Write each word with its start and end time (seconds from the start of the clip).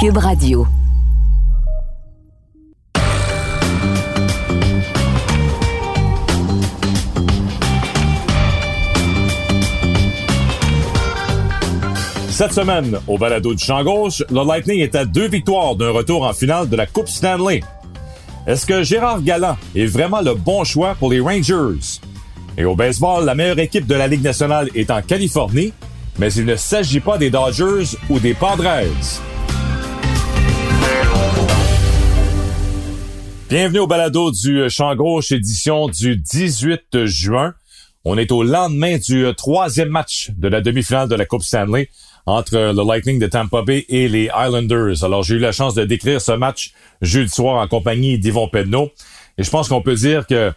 Cube 0.00 0.18
Radio. 0.18 0.64
Cette 12.30 12.52
semaine, 12.52 12.96
au 13.08 13.18
balado 13.18 13.52
du 13.54 13.64
champ 13.64 13.82
gauche, 13.82 14.22
le 14.30 14.46
Lightning 14.46 14.78
est 14.78 14.94
à 14.94 15.04
deux 15.04 15.26
victoires 15.26 15.74
d'un 15.74 15.90
retour 15.90 16.22
en 16.22 16.32
finale 16.32 16.68
de 16.68 16.76
la 16.76 16.86
Coupe 16.86 17.08
Stanley. 17.08 17.62
Est-ce 18.46 18.66
que 18.66 18.84
Gérard 18.84 19.22
Galland 19.22 19.56
est 19.74 19.86
vraiment 19.86 20.20
le 20.20 20.34
bon 20.34 20.62
choix 20.62 20.94
pour 20.94 21.10
les 21.10 21.18
Rangers? 21.18 21.98
Et 22.56 22.64
au 22.64 22.76
baseball, 22.76 23.24
la 23.24 23.34
meilleure 23.34 23.58
équipe 23.58 23.88
de 23.88 23.96
la 23.96 24.06
Ligue 24.06 24.22
nationale 24.22 24.68
est 24.76 24.92
en 24.92 25.02
Californie, 25.02 25.72
mais 26.20 26.32
il 26.34 26.44
ne 26.44 26.54
s'agit 26.54 27.00
pas 27.00 27.18
des 27.18 27.30
Dodgers 27.30 27.96
ou 28.08 28.20
des 28.20 28.34
Padres. 28.34 28.84
Bienvenue 33.48 33.78
au 33.78 33.86
balado 33.86 34.30
du 34.30 34.68
Champ 34.68 34.94
Gauche, 34.94 35.32
édition 35.32 35.88
du 35.88 36.16
18 36.16 37.06
juin. 37.06 37.54
On 38.04 38.18
est 38.18 38.30
au 38.30 38.42
lendemain 38.42 38.98
du 38.98 39.24
troisième 39.38 39.88
match 39.88 40.30
de 40.36 40.48
la 40.48 40.60
demi-finale 40.60 41.08
de 41.08 41.14
la 41.14 41.24
Coupe 41.24 41.42
Stanley 41.42 41.88
entre 42.26 42.58
le 42.58 42.86
Lightning 42.86 43.18
de 43.18 43.26
Tampa 43.26 43.62
Bay 43.62 43.86
et 43.88 44.06
les 44.06 44.28
Islanders. 44.38 45.02
Alors, 45.02 45.22
j'ai 45.22 45.36
eu 45.36 45.38
la 45.38 45.52
chance 45.52 45.74
de 45.74 45.86
décrire 45.86 46.20
ce 46.20 46.32
match 46.32 46.74
jeudi 47.00 47.30
soir 47.30 47.56
en 47.56 47.66
compagnie 47.66 48.18
d'Yvon 48.18 48.48
Pedneau. 48.48 48.90
Et 49.38 49.44
je 49.44 49.50
pense 49.50 49.70
qu'on 49.70 49.80
peut 49.80 49.94
dire 49.94 50.26
que 50.26 50.52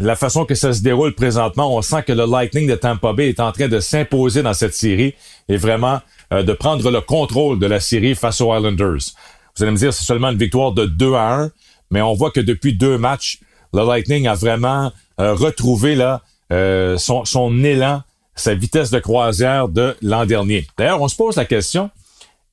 la 0.00 0.16
façon 0.16 0.44
que 0.44 0.56
ça 0.56 0.72
se 0.72 0.82
déroule 0.82 1.14
présentement, 1.14 1.76
on 1.76 1.80
sent 1.80 2.02
que 2.02 2.12
le 2.12 2.26
Lightning 2.26 2.68
de 2.68 2.74
Tampa 2.74 3.12
Bay 3.12 3.28
est 3.28 3.38
en 3.38 3.52
train 3.52 3.68
de 3.68 3.78
s'imposer 3.78 4.42
dans 4.42 4.54
cette 4.54 4.74
série 4.74 5.14
et 5.48 5.56
vraiment 5.56 6.00
euh, 6.32 6.42
de 6.42 6.52
prendre 6.54 6.90
le 6.90 7.00
contrôle 7.00 7.60
de 7.60 7.66
la 7.66 7.78
série 7.78 8.16
face 8.16 8.40
aux 8.40 8.52
Islanders. 8.52 9.12
Vous 9.56 9.62
allez 9.62 9.70
me 9.70 9.76
dire, 9.76 9.94
c'est 9.94 10.04
seulement 10.04 10.30
une 10.30 10.38
victoire 10.38 10.72
de 10.72 10.86
2 10.86 11.14
à 11.14 11.34
1, 11.36 11.50
mais 11.90 12.02
on 12.02 12.14
voit 12.14 12.30
que 12.30 12.40
depuis 12.40 12.76
deux 12.76 12.98
matchs, 12.98 13.40
le 13.72 13.84
Lightning 13.86 14.26
a 14.26 14.34
vraiment 14.34 14.92
euh, 15.20 15.34
retrouvé 15.34 15.94
là, 15.94 16.22
euh, 16.52 16.96
son, 16.98 17.24
son 17.24 17.64
élan 17.64 18.02
sa 18.36 18.54
vitesse 18.54 18.90
de 18.90 18.98
croisière 18.98 19.68
de 19.68 19.96
l'an 20.02 20.26
dernier. 20.26 20.66
D'ailleurs, 20.78 21.00
on 21.00 21.08
se 21.08 21.16
pose 21.16 21.36
la 21.36 21.46
question, 21.46 21.90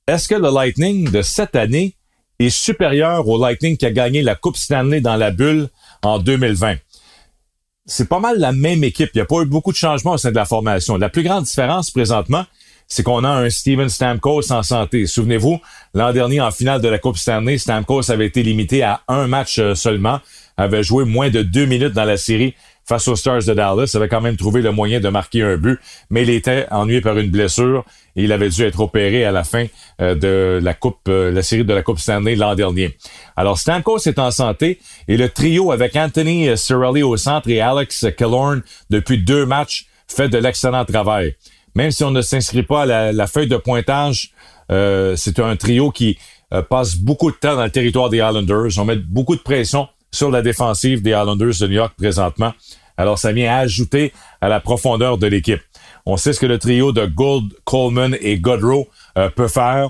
est-ce 0.07 0.27
que 0.27 0.35
le 0.35 0.49
Lightning 0.49 1.11
de 1.11 1.21
cette 1.21 1.55
année 1.55 1.95
est 2.39 2.49
supérieur 2.49 3.27
au 3.27 3.39
Lightning 3.39 3.77
qui 3.77 3.85
a 3.85 3.91
gagné 3.91 4.21
la 4.21 4.35
Coupe 4.35 4.57
Stanley 4.57 5.01
dans 5.01 5.17
la 5.17 5.31
bulle 5.31 5.69
en 6.01 6.19
2020? 6.19 6.77
C'est 7.85 8.07
pas 8.07 8.19
mal 8.19 8.39
la 8.39 8.53
même 8.53 8.83
équipe. 8.85 9.09
Il 9.13 9.17
n'y 9.17 9.21
a 9.21 9.25
pas 9.25 9.41
eu 9.41 9.45
beaucoup 9.45 9.73
de 9.73 9.77
changements 9.77 10.13
au 10.13 10.17
sein 10.17 10.31
de 10.31 10.35
la 10.35 10.45
formation. 10.45 10.97
La 10.97 11.09
plus 11.09 11.23
grande 11.23 11.43
différence 11.43 11.91
présentement, 11.91 12.45
c'est 12.93 13.01
qu'on 13.01 13.23
a 13.23 13.29
un 13.29 13.49
Steven 13.49 13.89
Stamkos 13.89 14.51
en 14.51 14.61
santé. 14.61 15.07
Souvenez-vous, 15.07 15.59
l'an 15.95 16.13
dernier, 16.13 16.41
en 16.41 16.51
finale 16.51 16.79
de 16.79 16.87
la 16.87 16.99
Coupe 16.99 17.17
Stanley, 17.17 17.57
Stamkos 17.57 18.11
avait 18.11 18.27
été 18.27 18.43
limité 18.43 18.83
à 18.83 19.01
un 19.07 19.25
match 19.25 19.57
euh, 19.57 19.73
seulement, 19.73 20.19
avait 20.57 20.83
joué 20.83 21.03
moins 21.03 21.31
de 21.31 21.41
deux 21.41 21.65
minutes 21.65 21.93
dans 21.93 22.05
la 22.05 22.17
série 22.17 22.53
face 22.85 23.07
aux 23.07 23.15
Stars 23.15 23.45
de 23.45 23.53
Dallas, 23.55 23.93
avait 23.95 24.09
quand 24.09 24.21
même 24.21 24.37
trouvé 24.37 24.61
le 24.61 24.71
moyen 24.71 24.99
de 24.99 25.09
marquer 25.09 25.41
un 25.41 25.57
but, 25.57 25.79
mais 26.11 26.21
il 26.21 26.29
était 26.29 26.67
ennuyé 26.69 27.01
par 27.01 27.17
une 27.17 27.31
blessure 27.31 27.83
et 28.15 28.25
il 28.25 28.31
avait 28.31 28.49
dû 28.49 28.61
être 28.61 28.79
opéré 28.79 29.25
à 29.25 29.31
la 29.31 29.43
fin 29.43 29.65
euh, 29.99 30.13
de 30.13 30.63
la 30.63 30.75
Coupe, 30.75 30.99
euh, 31.07 31.31
la 31.31 31.41
série 31.41 31.65
de 31.65 31.73
la 31.73 31.81
Coupe 31.81 31.97
Stanley 31.97 32.35
l'an 32.35 32.53
dernier. 32.53 32.95
Alors 33.35 33.57
Stamkos 33.57 34.05
est 34.05 34.19
en 34.19 34.29
santé 34.29 34.79
et 35.07 35.17
le 35.17 35.29
trio 35.29 35.71
avec 35.71 35.95
Anthony 35.95 36.55
Cirelli 36.55 37.01
au 37.01 37.17
centre 37.17 37.49
et 37.49 37.59
Alex 37.59 38.05
Killorn 38.15 38.61
depuis 38.91 39.17
deux 39.17 39.47
matchs 39.47 39.87
fait 40.07 40.29
de 40.29 40.37
l'excellent 40.37 40.85
travail. 40.85 41.35
Même 41.75 41.91
si 41.91 42.03
on 42.03 42.11
ne 42.11 42.21
s'inscrit 42.21 42.63
pas 42.63 42.83
à 42.83 43.11
la, 43.11 43.27
feuille 43.27 43.47
de 43.47 43.57
pointage, 43.57 44.31
euh, 44.71 45.15
c'est 45.15 45.39
un 45.39 45.55
trio 45.55 45.91
qui 45.91 46.17
passe 46.69 46.95
beaucoup 46.97 47.31
de 47.31 47.35
temps 47.35 47.55
dans 47.55 47.63
le 47.63 47.71
territoire 47.71 48.11
des 48.11 48.17
Islanders. 48.17 48.77
On 48.77 48.85
met 48.85 48.95
beaucoup 48.95 49.35
de 49.35 49.41
pression 49.41 49.87
sur 50.11 50.29
la 50.29 50.43
défensive 50.43 51.01
des 51.01 51.09
Islanders 51.09 51.53
de 51.59 51.67
New 51.67 51.73
York 51.73 51.93
présentement. 51.97 52.53
Alors, 52.97 53.17
ça 53.17 53.31
vient 53.31 53.57
ajouter 53.57 54.13
à 54.39 54.49
la 54.49 54.59
profondeur 54.59 55.17
de 55.17 55.27
l'équipe. 55.27 55.61
On 56.05 56.17
sait 56.17 56.33
ce 56.33 56.39
que 56.39 56.45
le 56.45 56.59
trio 56.59 56.91
de 56.91 57.05
Gould, 57.05 57.53
Coleman 57.63 58.15
et 58.21 58.37
Godrow 58.37 58.87
euh, 59.17 59.29
peut 59.29 59.47
faire. 59.47 59.89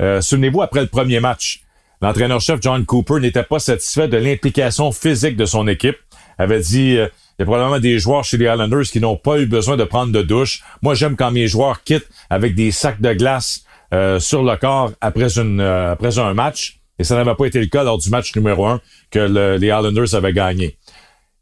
Euh, 0.00 0.20
Souvenez-vous, 0.20 0.62
après 0.62 0.80
le 0.80 0.86
premier 0.86 1.20
match, 1.20 1.62
l'entraîneur-chef 2.00 2.60
John 2.62 2.84
Cooper 2.84 3.20
n'était 3.20 3.42
pas 3.42 3.58
satisfait 3.58 4.08
de 4.08 4.16
l'implication 4.16 4.92
physique 4.92 5.36
de 5.36 5.44
son 5.44 5.68
équipe. 5.68 5.96
avait 6.38 6.60
dit, 6.60 6.96
euh, 6.96 7.08
il 7.38 7.42
y 7.42 7.42
a 7.42 7.46
probablement 7.46 7.80
des 7.80 7.98
joueurs 7.98 8.24
chez 8.24 8.36
les 8.36 8.46
Islanders 8.46 8.84
qui 8.84 9.00
n'ont 9.00 9.16
pas 9.16 9.38
eu 9.38 9.46
besoin 9.46 9.76
de 9.76 9.84
prendre 9.84 10.12
de 10.12 10.22
douche. 10.22 10.62
Moi, 10.82 10.94
j'aime 10.94 11.16
quand 11.16 11.30
mes 11.30 11.48
joueurs 11.48 11.82
quittent 11.82 12.08
avec 12.30 12.54
des 12.54 12.70
sacs 12.70 13.00
de 13.00 13.12
glace 13.12 13.64
euh, 13.94 14.20
sur 14.20 14.42
le 14.42 14.56
corps 14.56 14.92
après, 15.00 15.38
une, 15.38 15.60
après 15.60 16.18
un 16.18 16.34
match. 16.34 16.78
Et 16.98 17.04
ça 17.04 17.16
n'avait 17.16 17.34
pas 17.34 17.46
été 17.46 17.58
le 17.58 17.66
cas 17.66 17.84
lors 17.84 17.98
du 17.98 18.10
match 18.10 18.34
numéro 18.36 18.66
un 18.66 18.80
que 19.10 19.18
les 19.58 19.66
Islanders 19.66 20.14
avaient 20.14 20.32
gagné. 20.32 20.76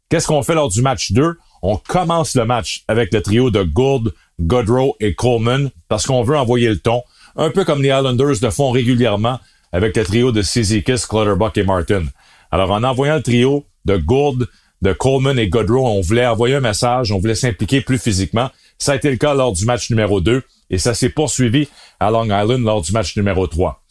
Qu'est-ce 0.09 0.27
qu'on 0.27 0.43
fait 0.43 0.55
lors 0.55 0.69
du 0.69 0.81
match 0.81 1.11
2? 1.11 1.37
On 1.61 1.77
commence 1.77 2.35
le 2.35 2.45
match 2.45 2.83
avec 2.87 3.13
le 3.13 3.21
trio 3.21 3.51
de 3.51 3.63
Gould, 3.63 4.13
Godrow 4.39 4.95
et 4.99 5.13
Coleman 5.13 5.69
parce 5.87 6.05
qu'on 6.05 6.23
veut 6.23 6.37
envoyer 6.37 6.69
le 6.69 6.79
ton, 6.79 7.03
un 7.35 7.49
peu 7.49 7.63
comme 7.63 7.81
les 7.81 7.89
Islanders 7.89 8.35
le 8.41 8.49
font 8.49 8.71
régulièrement 8.71 9.39
avec 9.71 9.95
le 9.95 10.03
trio 10.03 10.31
de 10.31 10.41
Sizikis, 10.41 11.03
Clutterbuck 11.07 11.57
et 11.57 11.63
Martin. 11.63 12.03
Alors, 12.51 12.71
en 12.71 12.83
envoyant 12.83 13.15
le 13.15 13.21
trio 13.21 13.65
de 13.85 13.97
Gould, 13.97 14.47
de 14.81 14.93
Coleman 14.93 15.37
et 15.37 15.47
Godrow, 15.47 15.87
on 15.87 16.01
voulait 16.01 16.25
envoyer 16.25 16.55
un 16.55 16.61
message, 16.61 17.11
on 17.11 17.19
voulait 17.19 17.35
s'impliquer 17.35 17.81
plus 17.81 17.99
physiquement. 17.99 18.49
Ça 18.77 18.93
a 18.93 18.95
été 18.95 19.11
le 19.11 19.17
cas 19.17 19.33
lors 19.33 19.53
du 19.53 19.65
match 19.65 19.89
numéro 19.89 20.21
2 20.21 20.43
et 20.69 20.77
ça 20.77 20.93
s'est 20.93 21.09
poursuivi 21.09 21.67
à 21.99 22.09
Long 22.09 22.25
Island 22.25 22.63
lors 22.63 22.81
du 22.81 22.91
match 22.91 23.15
numéro 23.15 23.45
3. 23.45 23.83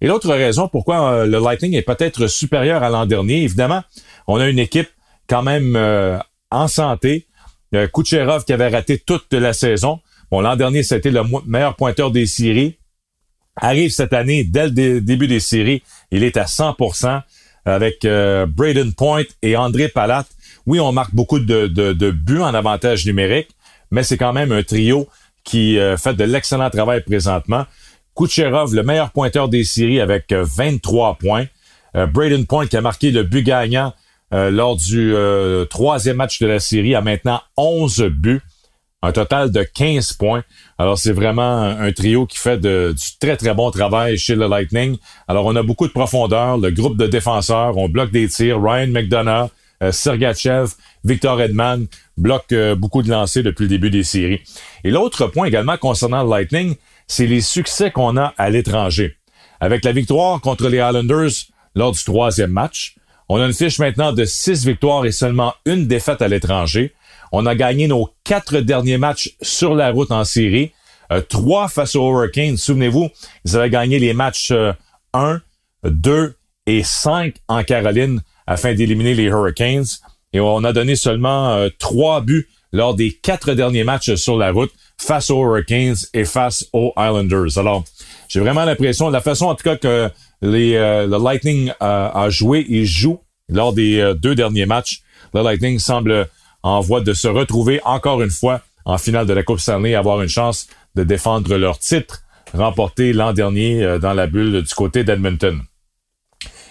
Et 0.00 0.06
l'autre 0.06 0.30
raison 0.30 0.68
pourquoi 0.68 1.12
euh, 1.12 1.26
le 1.26 1.38
Lightning 1.38 1.74
est 1.74 1.82
peut-être 1.82 2.26
supérieur 2.26 2.82
à 2.82 2.88
l'an 2.88 3.04
dernier, 3.04 3.42
évidemment, 3.42 3.82
on 4.26 4.36
a 4.36 4.48
une 4.48 4.58
équipe 4.58 4.88
quand 5.28 5.42
même 5.42 5.76
euh, 5.76 6.18
en 6.50 6.68
santé. 6.68 7.26
Euh, 7.74 7.86
Kucherov 7.86 8.44
qui 8.44 8.52
avait 8.52 8.68
raté 8.68 8.98
toute 8.98 9.32
la 9.32 9.52
saison. 9.52 10.00
Bon, 10.30 10.40
l'an 10.40 10.56
dernier, 10.56 10.82
c'était 10.82 11.10
le 11.10 11.22
meilleur 11.46 11.76
pointeur 11.76 12.10
des 12.10 12.26
séries. 12.26 12.78
Arrive 13.56 13.90
cette 13.90 14.12
année, 14.12 14.44
dès 14.44 14.68
le 14.68 15.00
début 15.00 15.26
des 15.26 15.40
séries, 15.40 15.82
il 16.10 16.24
est 16.24 16.36
à 16.36 16.44
100% 16.44 17.22
avec 17.64 18.04
euh, 18.04 18.46
Braden 18.46 18.92
Point 18.92 19.24
et 19.42 19.56
André 19.56 19.88
Palat. 19.88 20.24
Oui, 20.66 20.80
on 20.80 20.92
marque 20.92 21.14
beaucoup 21.14 21.38
de, 21.38 21.66
de 21.66 22.10
buts 22.10 22.40
en 22.40 22.54
avantage 22.54 23.06
numérique, 23.06 23.48
mais 23.90 24.02
c'est 24.02 24.16
quand 24.16 24.32
même 24.32 24.52
un 24.52 24.62
trio 24.62 25.08
qui 25.42 25.78
fait 25.96 26.14
de 26.14 26.24
l'excellent 26.24 26.68
travail 26.68 27.02
présentement. 27.02 27.64
Kucherov, 28.14 28.74
le 28.74 28.82
meilleur 28.82 29.10
pointeur 29.10 29.48
des 29.48 29.64
séries 29.64 30.00
avec 30.00 30.32
23 30.32 31.16
points. 31.18 31.46
Braden 31.94 32.46
Point 32.46 32.66
qui 32.66 32.76
a 32.76 32.82
marqué 32.82 33.10
le 33.10 33.22
but 33.22 33.42
gagnant 33.42 33.94
euh, 34.32 34.50
lors 34.50 34.76
du 34.76 35.12
euh, 35.14 35.64
troisième 35.64 36.16
match 36.16 36.38
de 36.38 36.46
la 36.46 36.60
série 36.60 36.94
a 36.94 37.00
maintenant 37.00 37.40
11 37.56 38.04
buts, 38.10 38.40
un 39.02 39.12
total 39.12 39.50
de 39.50 39.62
15 39.62 40.12
points. 40.14 40.44
Alors 40.78 40.98
c'est 40.98 41.12
vraiment 41.12 41.62
un 41.62 41.92
trio 41.92 42.26
qui 42.26 42.38
fait 42.38 42.58
du 42.58 42.94
très 43.20 43.36
très 43.36 43.54
bon 43.54 43.70
travail 43.70 44.18
chez 44.18 44.34
le 44.34 44.46
Lightning. 44.46 44.96
Alors 45.28 45.46
on 45.46 45.56
a 45.56 45.62
beaucoup 45.62 45.86
de 45.86 45.92
profondeur, 45.92 46.58
le 46.58 46.70
groupe 46.70 46.96
de 46.96 47.06
défenseurs, 47.06 47.76
on 47.78 47.88
bloque 47.88 48.10
des 48.10 48.28
tirs, 48.28 48.62
Ryan 48.62 48.88
McDonough, 48.88 49.50
euh, 49.82 49.92
Sergachev, 49.92 50.72
Victor 51.04 51.40
Edman 51.40 51.86
bloquent 52.18 52.76
beaucoup 52.76 53.02
de 53.02 53.10
lancers 53.10 53.42
depuis 53.42 53.62
le 53.62 53.68
début 53.68 53.90
des 53.90 54.04
séries. 54.04 54.42
Et 54.84 54.90
l'autre 54.90 55.26
point 55.26 55.46
également 55.46 55.78
concernant 55.78 56.22
le 56.22 56.28
Lightning, 56.28 56.76
c'est 57.06 57.26
les 57.26 57.40
succès 57.40 57.90
qu'on 57.90 58.16
a 58.16 58.34
à 58.36 58.50
l'étranger. 58.50 59.16
Avec 59.60 59.84
la 59.84 59.92
victoire 59.92 60.40
contre 60.40 60.68
les 60.68 60.78
Islanders 60.78 61.30
lors 61.74 61.92
du 61.92 62.04
troisième 62.04 62.50
match, 62.50 62.94
on 63.28 63.40
a 63.40 63.46
une 63.46 63.52
fiche 63.52 63.78
maintenant 63.78 64.12
de 64.12 64.24
six 64.24 64.66
victoires 64.66 65.06
et 65.06 65.12
seulement 65.12 65.54
une 65.64 65.86
défaite 65.86 66.20
à 66.20 66.28
l'étranger. 66.28 66.92
On 67.32 67.46
a 67.46 67.54
gagné 67.54 67.86
nos 67.86 68.08
quatre 68.24 68.58
derniers 68.58 68.98
matchs 68.98 69.36
sur 69.40 69.74
la 69.74 69.90
route 69.90 70.10
en 70.10 70.24
série. 70.24 70.72
Euh, 71.12 71.20
trois 71.20 71.68
face 71.68 71.96
aux 71.96 72.08
Hurricanes. 72.10 72.56
Souvenez-vous, 72.56 73.08
ils 73.44 73.56
avaient 73.56 73.70
gagné 73.70 73.98
les 73.98 74.12
matchs 74.12 74.52
1, 74.52 74.74
euh, 75.16 75.38
2 75.84 76.36
et 76.66 76.82
5 76.82 77.36
en 77.48 77.62
Caroline 77.64 78.20
afin 78.46 78.74
d'éliminer 78.74 79.14
les 79.14 79.24
Hurricanes. 79.24 79.86
Et 80.32 80.40
on 80.40 80.62
a 80.64 80.72
donné 80.72 80.96
seulement 80.96 81.50
euh, 81.50 81.68
trois 81.78 82.20
buts 82.20 82.48
lors 82.72 82.94
des 82.94 83.12
quatre 83.12 83.54
derniers 83.54 83.82
matchs 83.82 84.14
sur 84.14 84.36
la 84.36 84.52
route 84.52 84.70
face 84.98 85.30
aux 85.30 85.42
Hurricanes 85.42 85.96
et 86.14 86.24
face 86.24 86.66
aux 86.72 86.92
Islanders. 86.96 87.58
Alors, 87.58 87.84
j'ai 88.28 88.40
vraiment 88.40 88.64
l'impression, 88.64 89.10
la 89.10 89.20
façon 89.20 89.46
en 89.46 89.54
tout 89.56 89.64
cas 89.64 89.76
que 89.76 90.08
les, 90.42 90.74
le 90.74 91.22
Lightning 91.22 91.72
a, 91.80 92.26
joué 92.30 92.64
et 92.68 92.84
joue 92.84 93.18
lors 93.48 93.72
des 93.72 94.14
deux 94.18 94.36
derniers 94.36 94.66
matchs. 94.66 95.00
Le 95.34 95.42
Lightning 95.42 95.80
semble 95.80 96.28
en 96.62 96.80
voie 96.80 97.00
de 97.00 97.12
se 97.12 97.28
retrouver 97.28 97.80
encore 97.84 98.22
une 98.22 98.30
fois 98.30 98.60
en 98.84 98.98
finale 98.98 99.26
de 99.26 99.32
la 99.32 99.42
Coupe 99.42 99.60
Stanley, 99.60 99.94
avoir 99.94 100.20
une 100.22 100.28
chance 100.28 100.66
de 100.94 101.04
défendre 101.04 101.56
leur 101.56 101.78
titre 101.78 102.22
remporté 102.52 103.12
l'an 103.12 103.32
dernier 103.32 103.84
euh, 103.84 103.98
dans 103.98 104.12
la 104.12 104.26
bulle 104.26 104.62
du 104.62 104.74
côté 104.74 105.04
d'Edmonton. 105.04 105.60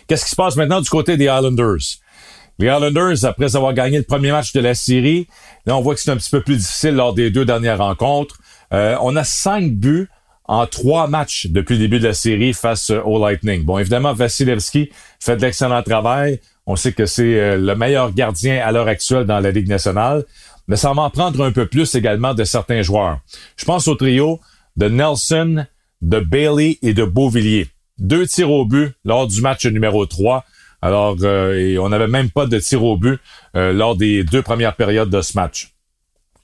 Qu'est-ce 0.07 0.25
qui 0.25 0.31
se 0.31 0.35
passe 0.35 0.55
maintenant 0.55 0.81
du 0.81 0.89
côté 0.89 1.15
des 1.15 1.25
Islanders? 1.25 1.99
Les 2.57 2.67
Islanders, 2.67 3.23
après 3.23 3.55
avoir 3.55 3.73
gagné 3.73 3.97
le 3.97 4.03
premier 4.03 4.31
match 4.31 4.51
de 4.51 4.59
la 4.59 4.73
série, 4.73 5.27
là 5.65 5.77
on 5.77 5.81
voit 5.81 5.95
que 5.95 6.01
c'est 6.01 6.11
un 6.11 6.17
petit 6.17 6.31
peu 6.31 6.41
plus 6.41 6.57
difficile 6.57 6.95
lors 6.95 7.13
des 7.13 7.29
deux 7.31 7.45
dernières 7.45 7.77
rencontres. 7.77 8.37
on 8.71 9.15
a 9.15 9.23
cinq 9.23 9.71
buts 9.71 10.09
en 10.49 10.65
trois 10.65 11.07
matchs 11.07 11.47
depuis 11.47 11.75
le 11.75 11.81
début 11.81 11.99
de 11.99 12.07
la 12.07 12.13
série 12.13 12.53
face 12.53 12.89
au 12.89 13.23
Lightning. 13.23 13.63
Bon, 13.63 13.77
évidemment, 13.77 14.13
Vasilevski 14.13 14.89
fait 15.19 15.37
de 15.37 15.43
l'excellent 15.43 15.83
travail. 15.83 16.41
On 16.71 16.75
sait 16.75 16.93
que 16.93 17.07
c'est 17.07 17.39
euh, 17.39 17.57
le 17.57 17.75
meilleur 17.75 18.13
gardien 18.13 18.61
à 18.63 18.71
l'heure 18.71 18.87
actuelle 18.87 19.25
dans 19.25 19.39
la 19.39 19.49
Ligue 19.49 19.67
nationale, 19.67 20.23
mais 20.67 20.75
ça 20.75 20.93
va 20.93 21.01
en 21.01 21.09
prendre 21.09 21.43
un 21.43 21.51
peu 21.51 21.65
plus 21.65 21.95
également 21.95 22.35
de 22.35 22.43
certains 22.43 22.83
joueurs. 22.83 23.21
Je 23.57 23.65
pense 23.65 23.87
au 23.87 23.95
trio 23.95 24.39
de 24.77 24.87
Nelson, 24.87 25.65
de 26.03 26.19
Bailey 26.19 26.77
et 26.83 26.93
de 26.93 27.03
Beauvillier. 27.03 27.69
Deux 27.97 28.27
tirs 28.27 28.51
au 28.51 28.65
but 28.65 28.91
lors 29.03 29.25
du 29.25 29.41
match 29.41 29.65
numéro 29.65 30.05
3. 30.05 30.45
Alors, 30.83 31.17
euh, 31.23 31.75
on 31.79 31.89
n'avait 31.89 32.07
même 32.07 32.29
pas 32.29 32.45
de 32.45 32.59
tir 32.59 32.83
au 32.83 32.97
but 32.97 33.19
euh, 33.55 33.73
lors 33.73 33.95
des 33.95 34.23
deux 34.23 34.43
premières 34.43 34.75
périodes 34.75 35.09
de 35.09 35.21
ce 35.23 35.35
match. 35.35 35.73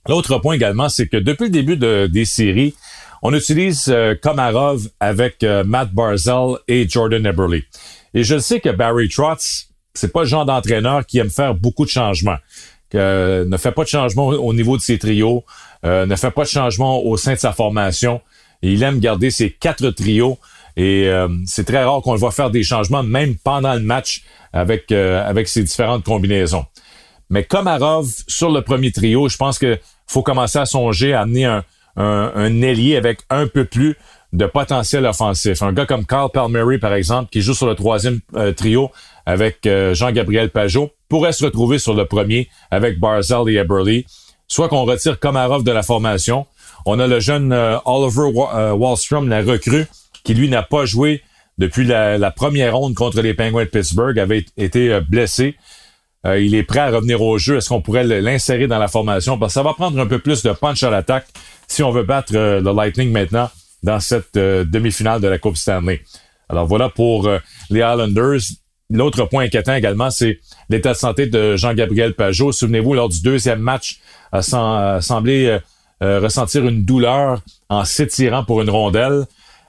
L'autre 0.10 0.39
point 0.39 0.56
également, 0.56 0.89
c'est 0.89 1.07
que 1.07 1.18
depuis 1.18 1.45
le 1.45 1.51
début 1.51 1.77
des 1.77 2.25
séries, 2.25 2.74
on 3.22 3.31
utilise 3.31 3.89
euh, 3.89 4.16
Komarov 4.19 4.89
avec 5.00 5.44
Matt 5.44 5.94
Barzell 5.94 6.56
et 6.68 6.89
Jordan 6.89 7.27
Eberle. 7.27 7.62
Et 8.16 8.24
je 8.24 8.39
sais 8.39 8.60
que 8.60 8.69
Barry 8.69 9.07
Trotz, 9.07 9.68
c'est 9.96 10.12
pas 10.12 10.22
le 10.22 10.28
genre 10.28 10.46
d'entraîneur 10.46 11.06
qui 11.06 11.20
aime 11.20 11.30
faire 11.30 11.56
beaucoup 11.56 11.86
de 11.86 11.90
changements. 11.90 12.38
Que, 12.90 13.46
ne 13.48 13.58
fait 13.58 13.72
pas 13.72 13.84
de 13.84 13.90
changements 13.90 14.28
au 14.28 14.54
niveau 14.54 14.78
de 14.78 14.82
ses 14.82 15.00
trios, 15.00 15.44
ne 15.84 16.16
fait 16.16 16.32
pas 16.32 16.44
de 16.44 16.50
changements 16.50 17.04
au 17.04 17.18
sein 17.18 17.34
de 17.34 17.40
sa 17.40 17.52
formation. 17.52 18.22
Il 18.62 18.84
aime 18.84 19.00
garder 19.00 19.32
ses 19.32 19.50
quatre 19.50 19.90
trios 19.90 20.38
et 20.78 21.08
euh, 21.08 21.28
c'est 21.46 21.66
très 21.66 21.84
rare 21.84 22.02
qu'on 22.02 22.14
le 22.14 22.20
voit 22.20 22.32
faire 22.32 22.52
des 22.52 22.64
changements, 22.64 23.04
même 23.04 23.36
pendant 23.36 23.74
le 23.74 23.80
match, 23.80 24.24
avec, 24.52 24.92
euh, 24.92 25.28
avec 25.28 25.48
ses 25.48 25.64
différentes 25.64 26.04
combinaisons. 26.04 26.66
Mais 27.30 27.44
Komarov, 27.44 28.08
sur 28.28 28.52
le 28.52 28.62
premier 28.62 28.92
trio, 28.92 29.30
je 29.30 29.38
pense 29.38 29.58
que 29.58 29.80
faut 30.08 30.22
commencer 30.22 30.60
à 30.60 30.66
songer 30.66 31.14
à 31.14 31.22
amener 31.22 31.46
un, 31.46 31.64
un, 31.96 32.32
un 32.36 32.62
ailier 32.62 32.98
avec 32.98 33.22
un 33.30 33.48
peu 33.48 33.66
plus 33.66 33.98
de 34.34 34.46
potentiel 34.46 35.06
offensif. 35.06 35.62
Un 35.62 35.72
gars 35.72 35.86
comme 35.86 36.06
Carl 36.06 36.30
Palmieri, 36.30 36.78
par 36.78 36.94
exemple, 36.94 37.30
qui 37.32 37.42
joue 37.42 37.54
sur 37.54 37.68
le 37.68 37.76
troisième 37.76 38.20
euh, 38.36 38.52
trio 38.52 38.92
avec 39.25 39.68
Jean-Gabriel 39.94 40.51
Pajot, 40.51 40.92
pourrait 41.10 41.31
se 41.31 41.45
retrouver 41.45 41.80
sur 41.80 41.94
le 41.94 42.06
premier 42.06 42.48
avec 42.72 43.00
Barzell 43.00 43.50
et 43.50 43.56
Eberle. 43.56 44.04
Soit 44.48 44.69
qu'on 44.69 44.86
retire 44.86 45.19
Komarov 45.19 45.63
de 45.63 45.72
la 45.72 45.81
formation. 45.81 46.45
On 46.86 47.00
a 47.00 47.07
le 47.07 47.19
jeune 47.19 47.51
Oliver 47.86 48.30
Wallstrom, 48.74 49.27
la 49.27 49.42
recrue, 49.42 49.88
qui 50.24 50.33
lui 50.33 50.50
n'a 50.50 50.63
pas 50.63 50.86
joué 50.86 51.24
depuis 51.57 51.86
la, 51.86 52.31
première 52.31 52.75
ronde 52.75 52.95
contre 52.95 53.22
les 53.22 53.33
Penguins 53.33 53.63
de 53.63 53.69
Pittsburgh, 53.69 54.18
avait 54.19 54.45
été 54.57 54.92
euh, 54.92 55.01
blessé. 55.01 55.56
Euh, 56.25 56.39
il 56.39 56.56
est 56.56 56.63
prêt 56.63 56.80
à 56.80 56.89
revenir 56.89 57.22
au 57.22 57.38
jeu. 57.38 57.57
Est-ce 57.57 57.69
qu'on 57.69 57.81
pourrait 57.81 58.04
l'insérer 58.04 58.68
dans 58.68 58.80
la 58.80 58.88
formation? 58.88 59.38
Parce 59.38 59.54
que 59.54 59.60
ça 59.60 59.63
va 59.63 59.74
prendre 59.74 60.00
un 60.00 60.07
peu 60.07 60.19
plus 60.19 60.44
de 60.44 60.51
punch 60.51 60.83
à 60.83 60.89
l'attaque 60.89 61.27
si 61.68 61.83
on 61.83 61.92
veut 61.92 62.04
battre 62.04 62.33
euh, 62.36 62.62
le 62.62 62.74
Lightning 62.74 63.12
maintenant 63.12 63.50
dans 63.83 64.00
cette 64.00 64.33
demi-finale 64.33 65.22
de 65.22 65.27
la 65.27 65.38
Coupe 65.38 65.57
Stanley. 65.57 66.01
Alors 66.50 66.66
voilà 66.66 66.89
pour 66.89 67.30
les 67.69 67.80
Islanders. 67.81 68.39
L'autre 68.92 69.26
point 69.26 69.46
inquiétant 69.46 69.74
également, 69.74 70.12
c'est 70.12 70.40
l'état 70.70 70.94
de 70.94 70.98
santé 70.98 71.28
de 71.28 71.56
Jean-Gabriel 71.56 72.14
Pajot. 72.14 72.52
Souvenez-vous, 72.52 72.94
lors 72.94 73.10
du 73.10 73.22
deuxième 73.22 73.60
match, 73.60 74.00
a, 74.32 74.42
semblé 75.02 75.60
ressentir 76.02 76.68
une 76.68 76.84
douleur 76.84 77.42
en 77.70 77.84
s'étirant 77.84 78.44
pour 78.44 78.62
une 78.62 78.70
rondelle. 78.70 79.26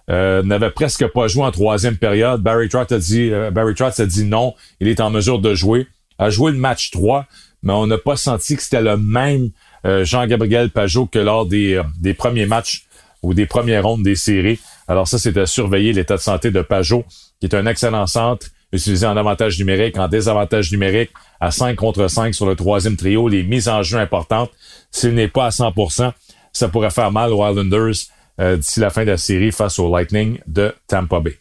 Euh, 0.08 0.42
n'avait 0.44 0.70
presque 0.70 1.06
pas 1.08 1.26
joué 1.26 1.42
en 1.42 1.50
troisième 1.50 1.96
période. 1.96 2.40
Barry 2.40 2.68
Trotz 2.68 2.92
a 2.92 2.98
dit, 2.98 3.30
euh, 3.32 3.50
Barry 3.50 3.74
a 3.80 4.06
dit 4.06 4.24
non, 4.24 4.54
il 4.80 4.88
est 4.88 5.00
en 5.00 5.10
mesure 5.10 5.40
de 5.40 5.52
jouer. 5.54 5.88
A 6.18 6.30
joué 6.30 6.52
le 6.52 6.58
match 6.58 6.92
3, 6.92 7.26
mais 7.62 7.72
on 7.72 7.86
n'a 7.88 7.98
pas 7.98 8.16
senti 8.16 8.56
que 8.56 8.62
c'était 8.62 8.80
le 8.80 8.96
même 8.96 9.50
euh, 9.84 10.04
Jean-Gabriel 10.04 10.70
Pajot 10.70 11.06
que 11.06 11.18
lors 11.18 11.44
des, 11.44 11.82
premiers 12.16 12.46
matchs 12.46 12.86
ou 13.22 13.34
des 13.34 13.46
premières 13.46 13.82
rondes 13.82 14.04
des 14.04 14.14
séries. 14.14 14.60
Alors 14.86 15.08
ça, 15.08 15.18
c'était 15.18 15.46
surveiller 15.46 15.92
l'état 15.92 16.16
de 16.16 16.22
santé 16.22 16.52
de 16.52 16.62
Pajot, 16.62 17.04
qui 17.40 17.46
est 17.46 17.54
un 17.54 17.66
excellent 17.66 18.06
centre, 18.06 18.46
utilisé 18.72 19.06
en 19.06 19.16
avantage 19.16 19.58
numérique, 19.58 19.98
en 19.98 20.08
désavantage 20.08 20.72
numérique, 20.72 21.10
à 21.40 21.50
5 21.50 21.76
contre 21.76 22.08
5 22.08 22.34
sur 22.34 22.46
le 22.46 22.56
troisième 22.56 22.96
trio, 22.96 23.28
les 23.28 23.42
mises 23.42 23.68
en 23.68 23.82
jeu 23.82 23.98
importantes. 23.98 24.50
S'il 24.90 25.14
n'est 25.14 25.28
pas 25.28 25.46
à 25.46 25.50
100%, 25.50 26.12
ça 26.52 26.68
pourrait 26.68 26.90
faire 26.90 27.12
mal 27.12 27.32
aux 27.32 27.48
Islanders 27.48 27.94
euh, 28.40 28.56
d'ici 28.56 28.80
la 28.80 28.90
fin 28.90 29.04
de 29.04 29.10
la 29.10 29.16
série 29.16 29.52
face 29.52 29.78
au 29.78 29.94
Lightning 29.94 30.38
de 30.46 30.74
Tampa 30.88 31.20
Bay. 31.20 31.38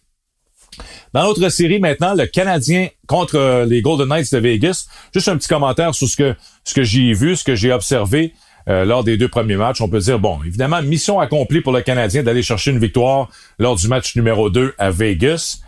Dans 1.13 1.23
l'autre 1.23 1.47
série 1.49 1.79
maintenant, 1.79 2.13
le 2.13 2.25
Canadien 2.25 2.89
contre 3.07 3.35
euh, 3.35 3.65
les 3.65 3.81
Golden 3.81 4.07
Knights 4.07 4.33
de 4.33 4.39
Vegas. 4.39 4.87
Juste 5.13 5.29
un 5.29 5.37
petit 5.37 5.47
commentaire 5.47 5.95
sur 5.95 6.07
ce 6.07 6.15
que 6.15 6.35
ce 6.63 6.73
que 6.73 6.83
j'ai 6.83 7.13
vu, 7.13 7.35
ce 7.35 7.43
que 7.43 7.55
j'ai 7.55 7.71
observé 7.71 8.33
euh, 8.67 8.83
lors 8.83 9.03
des 9.03 9.15
deux 9.15 9.29
premiers 9.29 9.55
matchs. 9.55 9.79
On 9.81 9.87
peut 9.87 9.99
dire 9.99 10.19
bon, 10.19 10.39
évidemment, 10.45 10.81
mission 10.81 11.19
accomplie 11.19 11.61
pour 11.61 11.71
le 11.71 11.81
Canadien 11.81 12.23
d'aller 12.23 12.43
chercher 12.43 12.71
une 12.71 12.79
victoire 12.79 13.29
lors 13.59 13.75
du 13.75 13.87
match 13.87 14.15
numéro 14.15 14.49
2 14.49 14.73
à 14.77 14.91
Vegas. 14.91 15.59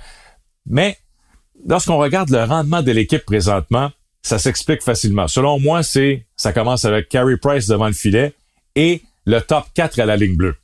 Mais 0.65 0.97
lorsqu'on 1.67 1.97
regarde 1.97 2.29
le 2.29 2.43
rendement 2.43 2.81
de 2.81 2.91
l'équipe 2.91 3.23
présentement, 3.25 3.91
ça 4.23 4.39
s'explique 4.39 4.81
facilement. 4.81 5.27
Selon 5.27 5.59
moi, 5.59 5.83
c'est 5.83 6.25
ça 6.35 6.51
commence 6.51 6.85
avec 6.85 7.09
Carey 7.09 7.37
Price 7.37 7.67
devant 7.67 7.87
le 7.87 7.93
filet 7.93 8.33
et 8.75 9.01
le 9.25 9.39
top 9.41 9.65
4 9.75 9.99
à 9.99 10.05
la 10.05 10.17
ligne 10.17 10.35
bleue 10.35 10.55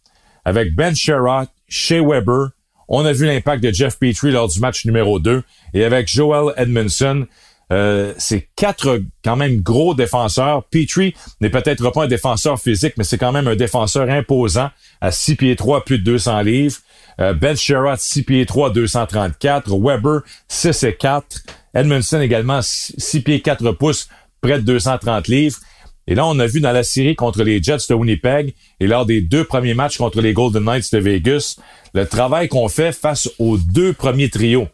avec 0.45 0.75
Ben 0.75 0.95
Sherrod, 0.95 1.47
Shea 1.67 2.01
Weber. 2.01 2.49
On 2.87 3.05
a 3.05 3.13
vu 3.13 3.25
l'impact 3.25 3.63
de 3.63 3.71
Jeff 3.71 3.97
Petrie 3.97 4.31
lors 4.31 4.47
du 4.47 4.59
match 4.59 4.85
numéro 4.85 5.19
2. 5.19 5.43
Et 5.73 5.83
avec 5.83 6.07
Joel 6.07 6.53
Edmondson, 6.57 7.25
euh, 7.71 8.13
c'est 8.17 8.49
quatre 8.55 9.01
quand 9.23 9.35
même 9.35 9.61
gros 9.61 9.95
défenseurs. 9.95 10.63
Petrie 10.65 11.15
n'est 11.39 11.49
peut-être 11.49 11.89
pas 11.91 12.03
un 12.03 12.07
défenseur 12.07 12.59
physique, 12.59 12.93
mais 12.97 13.03
c'est 13.03 13.17
quand 13.17 13.31
même 13.31 13.47
un 13.47 13.55
défenseur 13.55 14.09
imposant 14.09 14.69
à 15.01 15.11
6 15.11 15.35
pieds 15.35 15.55
3, 15.55 15.85
plus 15.85 15.99
de 15.99 16.03
200 16.03 16.41
livres. 16.41 16.77
Ben 17.17 17.55
Sherrod, 17.55 17.97
6 17.97 18.23
pieds 18.23 18.45
3, 18.45 18.71
234. 18.71 19.77
Weber, 19.79 20.21
6 20.47 20.83
et 20.83 20.95
4. 20.95 21.43
Edmondson 21.73 22.21
également, 22.21 22.59
6 22.61 23.21
pieds 23.21 23.41
4 23.41 23.71
pouces, 23.73 24.07
près 24.41 24.59
de 24.59 24.65
230 24.65 25.27
livres. 25.27 25.59
Et 26.05 26.15
là, 26.15 26.25
on 26.25 26.37
a 26.39 26.47
vu 26.47 26.59
dans 26.59 26.71
la 26.71 26.83
série 26.83 27.15
contre 27.15 27.43
les 27.43 27.63
Jets 27.63 27.87
de 27.89 27.93
Winnipeg 27.93 28.53
et 28.79 28.87
lors 28.87 29.05
des 29.05 29.21
deux 29.21 29.45
premiers 29.45 29.73
matchs 29.73 29.97
contre 29.97 30.21
les 30.21 30.33
Golden 30.33 30.63
Knights 30.63 30.91
de 30.91 30.99
Vegas, 30.99 31.57
le 31.93 32.05
travail 32.05 32.49
qu'on 32.49 32.67
fait 32.67 32.91
face 32.91 33.29
aux 33.39 33.57
deux 33.57 33.93
premiers 33.93 34.29
trios. 34.29 34.67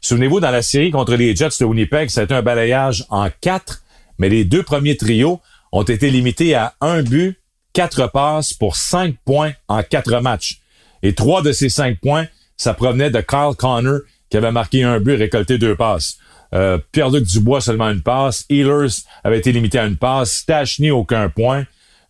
Souvenez-vous, 0.00 0.40
dans 0.40 0.50
la 0.50 0.62
série 0.62 0.90
contre 0.90 1.14
les 1.14 1.34
Jets 1.34 1.58
de 1.60 1.64
Winnipeg, 1.64 2.10
été 2.10 2.34
un 2.34 2.42
balayage 2.42 3.06
en 3.08 3.28
quatre, 3.40 3.82
mais 4.18 4.28
les 4.28 4.44
deux 4.44 4.62
premiers 4.62 4.96
trios 4.96 5.40
ont 5.72 5.82
été 5.82 6.10
limités 6.10 6.54
à 6.54 6.74
un 6.80 7.02
but, 7.02 7.40
quatre 7.72 8.06
passes 8.12 8.52
pour 8.52 8.76
cinq 8.76 9.16
points 9.24 9.52
en 9.68 9.82
quatre 9.82 10.20
matchs. 10.20 10.60
Et 11.02 11.14
trois 11.14 11.42
de 11.42 11.52
ces 11.52 11.68
cinq 11.68 11.98
points, 12.00 12.26
ça 12.56 12.74
provenait 12.74 13.10
de 13.10 13.20
Kyle 13.20 13.54
Connor, 13.56 14.00
qui 14.30 14.36
avait 14.36 14.52
marqué 14.52 14.82
un 14.82 15.00
but 15.00 15.12
et 15.12 15.16
récolté 15.16 15.58
deux 15.58 15.76
passes. 15.76 16.18
Euh, 16.54 16.78
Pierre-Luc 16.92 17.24
Dubois 17.24 17.60
seulement 17.60 17.90
une 17.90 18.02
passe. 18.02 18.44
Healers 18.48 19.02
avait 19.22 19.38
été 19.38 19.52
limité 19.52 19.78
à 19.78 19.86
une 19.86 19.96
passe. 19.96 20.32
Stachny 20.32 20.90
aucun 20.90 21.28
point. 21.28 21.64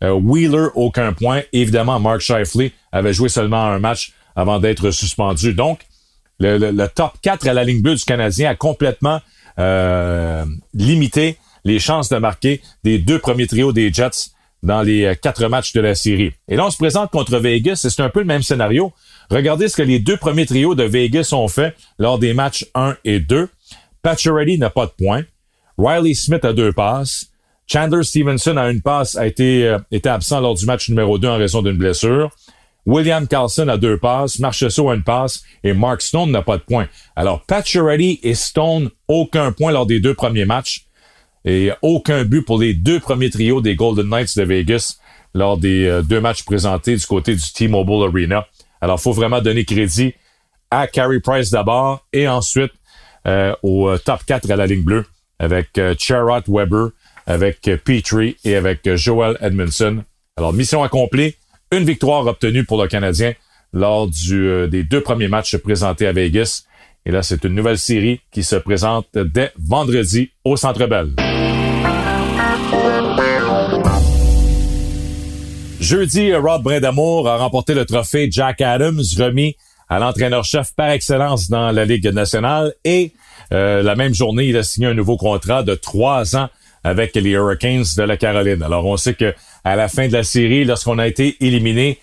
Euh, 0.04 0.12
Wheeler 0.12 0.68
aucun 0.74 1.12
point. 1.12 1.42
évidemment, 1.52 1.98
Mark 1.98 2.20
Shifley 2.20 2.72
avait 2.92 3.12
joué 3.12 3.28
seulement 3.28 3.64
un 3.64 3.78
match 3.78 4.12
avant 4.36 4.60
d'être 4.60 4.90
suspendu. 4.92 5.54
Donc, 5.54 5.80
le, 6.38 6.86
top 6.86 7.14
4 7.22 7.48
à 7.48 7.52
la 7.52 7.64
ligne 7.64 7.82
bleue 7.82 7.96
du 7.96 8.04
Canadien 8.04 8.50
a 8.50 8.54
complètement 8.54 9.20
euh, 9.58 10.44
limité 10.72 11.36
les 11.64 11.80
chances 11.80 12.08
de 12.08 12.16
marquer 12.16 12.62
des 12.84 12.98
deux 12.98 13.18
premiers 13.18 13.48
trios 13.48 13.72
des 13.72 13.92
Jets 13.92 14.30
dans 14.62 14.82
les 14.82 15.14
quatre 15.20 15.46
matchs 15.48 15.72
de 15.72 15.80
la 15.80 15.94
série. 15.94 16.32
Et 16.48 16.56
là, 16.56 16.66
on 16.66 16.70
se 16.70 16.76
présente 16.76 17.10
contre 17.10 17.38
Vegas 17.38 17.82
et 17.84 17.90
c'est 17.90 18.02
un 18.02 18.08
peu 18.08 18.20
le 18.20 18.26
même 18.26 18.42
scénario. 18.42 18.92
Regardez 19.30 19.68
ce 19.68 19.76
que 19.76 19.82
les 19.82 19.98
deux 19.98 20.16
premiers 20.16 20.46
trios 20.46 20.74
de 20.74 20.84
Vegas 20.84 21.30
ont 21.32 21.48
fait 21.48 21.76
lors 21.98 22.18
des 22.18 22.34
matchs 22.34 22.66
1 22.74 22.96
et 23.04 23.20
2. 23.20 23.48
Pacioretty 24.02 24.58
n'a 24.58 24.70
pas 24.70 24.86
de 24.86 24.92
points. 24.92 25.22
Riley 25.76 26.14
Smith 26.14 26.44
a 26.44 26.52
deux 26.52 26.72
passes. 26.72 27.26
Chandler 27.66 28.02
Stevenson 28.02 28.56
a 28.56 28.70
une 28.70 28.80
passe, 28.80 29.16
a 29.16 29.26
été, 29.26 29.66
euh, 29.66 29.78
absent 30.06 30.40
lors 30.40 30.54
du 30.54 30.64
match 30.64 30.88
numéro 30.88 31.18
2 31.18 31.28
en 31.28 31.36
raison 31.36 31.62
d'une 31.62 31.76
blessure. 31.76 32.30
William 32.86 33.28
Carlson 33.28 33.68
a 33.68 33.76
deux 33.76 33.98
passes, 33.98 34.38
Marchessault 34.38 34.88
a 34.88 34.94
une 34.94 35.02
passe 35.02 35.42
et 35.62 35.74
Mark 35.74 36.00
Stone 36.00 36.30
n'a 36.30 36.40
pas 36.40 36.56
de 36.56 36.62
points. 36.62 36.88
Alors, 37.14 37.44
Pacioretty 37.44 38.20
et 38.22 38.34
Stone, 38.34 38.88
aucun 39.08 39.52
point 39.52 39.72
lors 39.72 39.84
des 39.84 40.00
deux 40.00 40.14
premiers 40.14 40.46
matchs 40.46 40.87
et 41.48 41.72
aucun 41.80 42.24
but 42.24 42.42
pour 42.42 42.60
les 42.60 42.74
deux 42.74 43.00
premiers 43.00 43.30
trios 43.30 43.62
des 43.62 43.74
Golden 43.74 44.06
Knights 44.06 44.36
de 44.36 44.42
Vegas 44.42 44.98
lors 45.34 45.56
des 45.56 45.86
euh, 45.86 46.02
deux 46.02 46.20
matchs 46.20 46.44
présentés 46.44 46.94
du 46.94 47.06
côté 47.06 47.34
du 47.34 47.52
T-Mobile 47.52 48.06
Arena. 48.06 48.46
Alors, 48.82 49.00
faut 49.00 49.12
vraiment 49.12 49.40
donner 49.40 49.64
crédit 49.64 50.12
à 50.70 50.86
Carey 50.86 51.20
Price 51.20 51.50
d'abord 51.50 52.06
et 52.12 52.28
ensuite 52.28 52.72
euh, 53.26 53.54
au 53.62 53.88
euh, 53.88 53.96
top 53.98 54.24
4 54.26 54.50
à 54.50 54.56
la 54.56 54.66
ligne 54.66 54.82
bleue 54.82 55.06
avec 55.38 55.78
euh, 55.78 55.94
Weber, 56.48 56.90
avec 57.26 57.62
Petrie 57.82 58.36
et 58.44 58.54
avec 58.54 58.94
Joel 58.96 59.38
Edmondson. 59.40 60.04
Alors, 60.36 60.52
mission 60.52 60.82
accomplie, 60.82 61.34
une 61.72 61.84
victoire 61.84 62.26
obtenue 62.26 62.64
pour 62.64 62.80
le 62.80 62.88
Canadien 62.88 63.32
lors 63.72 64.06
du, 64.06 64.68
des 64.68 64.82
deux 64.82 65.00
premiers 65.00 65.28
matchs 65.28 65.56
présentés 65.56 66.06
à 66.06 66.12
Vegas. 66.12 66.64
Et 67.06 67.10
là, 67.10 67.22
c'est 67.22 67.44
une 67.44 67.54
nouvelle 67.54 67.78
série 67.78 68.20
qui 68.32 68.42
se 68.42 68.56
présente 68.56 69.06
dès 69.14 69.52
vendredi 69.58 70.30
au 70.44 70.56
Centre 70.56 70.86
Bell. 70.86 71.27
Jeudi, 75.80 76.34
Rod 76.34 76.62
Brindamour 76.62 77.28
a 77.28 77.38
remporté 77.38 77.72
le 77.72 77.86
trophée 77.86 78.28
Jack 78.30 78.60
Adams, 78.60 79.00
remis 79.18 79.56
à 79.88 79.98
l'entraîneur-chef 79.98 80.74
par 80.74 80.90
excellence 80.90 81.48
dans 81.48 81.70
la 81.70 81.84
Ligue 81.84 82.08
nationale. 82.08 82.74
Et 82.84 83.12
euh, 83.52 83.82
la 83.82 83.94
même 83.94 84.14
journée, 84.14 84.46
il 84.46 84.56
a 84.56 84.62
signé 84.62 84.88
un 84.88 84.94
nouveau 84.94 85.16
contrat 85.16 85.62
de 85.62 85.74
trois 85.74 86.36
ans 86.36 86.48
avec 86.84 87.14
les 87.14 87.30
Hurricanes 87.30 87.84
de 87.96 88.02
la 88.02 88.16
Caroline. 88.16 88.62
Alors, 88.62 88.84
on 88.84 88.96
sait 88.96 89.14
que 89.14 89.34
à 89.64 89.76
la 89.76 89.88
fin 89.88 90.08
de 90.08 90.12
la 90.12 90.22
série, 90.22 90.64
lorsqu'on 90.64 90.98
a 90.98 91.06
été 91.06 91.36
éliminé 91.40 91.98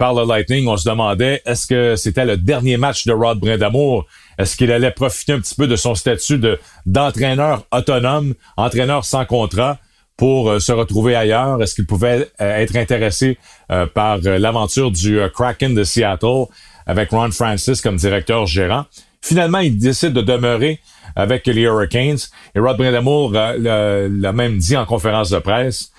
par 0.00 0.14
le 0.14 0.26
Lightning, 0.26 0.66
on 0.66 0.78
se 0.78 0.88
demandait 0.88 1.42
est-ce 1.44 1.66
que 1.66 1.94
c'était 1.94 2.24
le 2.24 2.38
dernier 2.38 2.78
match 2.78 3.04
de 3.04 3.12
Rod 3.12 3.38
Brindamour? 3.38 4.06
Est-ce 4.38 4.56
qu'il 4.56 4.72
allait 4.72 4.92
profiter 4.92 5.34
un 5.34 5.40
petit 5.40 5.54
peu 5.54 5.66
de 5.66 5.76
son 5.76 5.94
statut 5.94 6.38
de 6.38 6.58
d'entraîneur 6.86 7.66
autonome, 7.70 8.32
entraîneur 8.56 9.04
sans 9.04 9.26
contrat? 9.26 9.78
pour 10.16 10.50
euh, 10.50 10.58
se 10.58 10.72
retrouver 10.72 11.16
ailleurs? 11.16 11.62
Est-ce 11.62 11.74
qu'il 11.74 11.86
pouvait 11.86 12.28
euh, 12.42 12.56
être 12.58 12.76
intéressé 12.76 13.38
euh, 13.70 13.86
par 13.86 14.18
l'aventure 14.18 14.90
du 14.90 15.18
Kraken 15.34 15.74
de 15.74 15.82
Seattle 15.82 16.44
avec 16.86 17.10
Ron 17.10 17.30
Francis 17.30 17.80
comme 17.80 17.96
directeur 17.96 18.46
gérant? 18.46 18.84
Finalement, 19.22 19.60
il 19.60 19.78
décide 19.78 20.12
de 20.12 20.20
demeurer 20.20 20.80
avec 21.16 21.46
les 21.46 21.62
Hurricanes. 21.62 22.18
Et 22.54 22.58
Rod 22.58 22.76
Brindamour 22.76 23.32
l'a 23.32 24.32
même 24.32 24.58
dit 24.58 24.76
en 24.76 24.84
conférence 24.84 25.30
de 25.30 25.38
presse. 25.38 25.90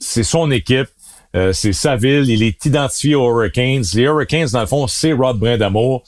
c'est 0.00 0.22
son 0.22 0.50
équipe, 0.50 0.88
c'est 1.52 1.72
sa 1.72 1.96
ville, 1.96 2.30
il 2.30 2.42
est 2.42 2.64
identifié 2.64 3.14
aux 3.14 3.28
Hurricanes. 3.28 3.84
Les 3.94 4.02
Hurricanes, 4.02 4.48
dans 4.52 4.60
le 4.60 4.66
fond, 4.66 4.86
c'est 4.86 5.12
Rod 5.12 5.38
Brindamour. 5.38 6.02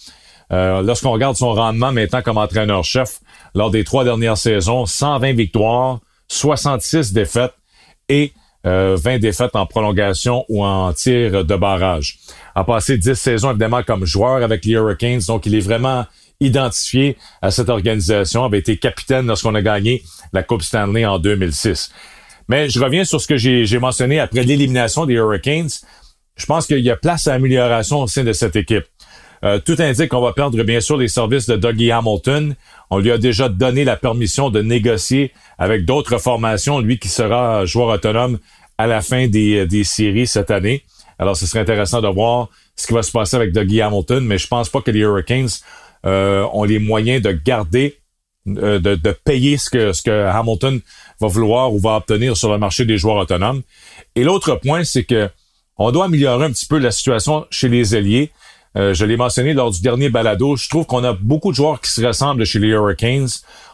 Lorsqu'on 0.51 1.13
regarde 1.13 1.37
son 1.37 1.53
rendement 1.53 1.93
maintenant 1.93 2.23
comme 2.23 2.39
entraîneur-chef 2.39 3.21
lors 3.55 3.71
des 3.71 3.85
trois 3.85 4.05
dernières 4.05 4.39
saisons, 4.39 4.87
120 4.87 5.35
victoires, 5.35 6.01
66 6.29 7.13
défaites 7.13 7.55
et 8.09 8.33
20 8.65 8.71
euh, 8.71 9.19
défaites 9.19 9.55
en 9.55 9.67
prolongation 9.67 10.45
ou 10.49 10.65
en 10.65 10.93
tir 10.93 11.45
de 11.45 11.57
barrage. 11.57 12.19
A 12.55 12.65
passé 12.65 12.99
10 12.99 13.15
saisons 13.15 13.51
évidemment 13.51 13.83
comme 13.83 14.05
joueur 14.05 14.43
avec 14.43 14.65
les 14.65 14.73
Hurricanes, 14.73 15.21
donc 15.27 15.47
il 15.47 15.55
est 15.55 15.61
vraiment 15.61 16.07
identifié 16.41 17.17
à 17.43 17.51
cette 17.51 17.69
organisation, 17.69 18.45
avait 18.45 18.59
été 18.59 18.77
capitaine 18.77 19.27
lorsqu'on 19.27 19.55
a 19.55 19.63
gagné 19.63 20.03
la 20.33 20.43
Coupe 20.43 20.63
Stanley 20.63 21.05
en 21.05 21.19
2006. 21.19 21.91
Mais 22.49 22.69
je 22.69 22.81
reviens 22.81 23.05
sur 23.05 23.21
ce 23.21 23.27
que 23.27 23.37
j'ai 23.37 23.79
mentionné 23.79 24.21
après 24.21 24.43
l'élimination 24.43 25.07
des 25.07 25.15
Hurricanes. 25.15 25.69
Je 26.37 26.47
pense 26.47 26.67
qu'il 26.67 26.81
y 26.81 26.91
a 26.91 26.97
place 26.97 27.27
à 27.27 27.35
amélioration 27.35 28.01
au 28.01 28.07
sein 28.07 28.25
de 28.25 28.33
cette 28.33 28.57
équipe. 28.57 28.85
Euh, 29.45 29.61
tout 29.61 29.77
indique 29.79 30.09
qu'on 30.09 30.21
va 30.21 30.33
perdre 30.33 30.61
bien 30.65 30.81
sûr 30.81 30.97
les 30.97 31.09
services 31.09 31.47
de 31.47 31.57
Dougie 31.57 31.93
Hamilton. 31.93 32.55
On 32.91 32.99
lui 32.99 33.13
a 33.13 33.19
déjà 33.19 33.49
donné 33.49 33.85
la 33.85 33.97
permission 33.97 34.51
de 34.51 34.63
négocier 34.63 35.33
avec 35.59 35.85
d'autres 35.85 36.19
formations, 36.19 36.81
lui 36.81 36.99
qui 36.99 37.09
sera 37.09 37.65
joueur 37.65 37.89
autonome 37.89 38.39
à 38.79 38.87
la 38.87 39.01
fin 39.01 39.29
des, 39.29 39.67
des 39.67 39.85
séries 39.85 40.27
cette 40.27 40.51
année. 40.51 40.83
Alors, 41.19 41.37
ce 41.37 41.47
serait 41.47 41.61
intéressant 41.61 42.01
de 42.01 42.09
voir 42.09 42.49
ce 42.77 42.87
qui 42.87 42.95
va 42.95 43.03
se 43.03 43.11
passer 43.11 43.37
avec 43.37 43.53
Dougie 43.53 43.81
Hamilton, 43.81 44.25
mais 44.25 44.39
je 44.39 44.47
pense 44.47 44.69
pas 44.69 44.81
que 44.81 44.91
les 44.91 45.01
Hurricanes 45.01 45.49
euh, 46.07 46.47
ont 46.53 46.65
les 46.65 46.79
moyens 46.79 47.21
de 47.23 47.33
garder, 47.33 47.99
de, 48.55 48.79
de, 48.79 49.13
payer 49.25 49.57
ce 49.57 49.71
que, 49.71 49.93
ce 49.93 50.03
que 50.03 50.11
Hamilton 50.11 50.81
va 51.21 51.27
vouloir 51.29 51.73
ou 51.73 51.79
va 51.79 51.97
obtenir 51.97 52.37
sur 52.37 52.51
le 52.51 52.59
marché 52.59 52.85
des 52.85 52.99
joueurs 52.99 53.17
autonomes. 53.17 53.63
Et 54.15 54.25
l'autre 54.25 54.57
point, 54.57 54.85
c'est 54.85 55.05
que 55.05 55.31
on 55.79 55.93
doit 55.93 56.07
améliorer 56.07 56.47
un 56.47 56.51
petit 56.51 56.67
peu 56.67 56.79
la 56.79 56.91
situation 56.91 57.47
chez 57.51 57.69
les 57.69 57.95
ailiers. 57.95 58.33
Euh, 58.77 58.95
je 58.95 59.05
l'ai 59.05 59.17
mentionné 59.17 59.55
lors 59.55 59.71
du 59.71 59.81
dernier 59.81 60.09
balado. 60.09 60.57
Je 60.57 60.69
trouve 60.69 60.87
qu'on 60.87 61.05
a 61.05 61.13
beaucoup 61.13 61.53
de 61.53 61.57
joueurs 61.57 61.81
qui 61.81 61.91
se 61.91 62.05
ressemblent 62.05 62.45
chez 62.45 62.59
les 62.59 62.69
Hurricanes. 62.69 63.29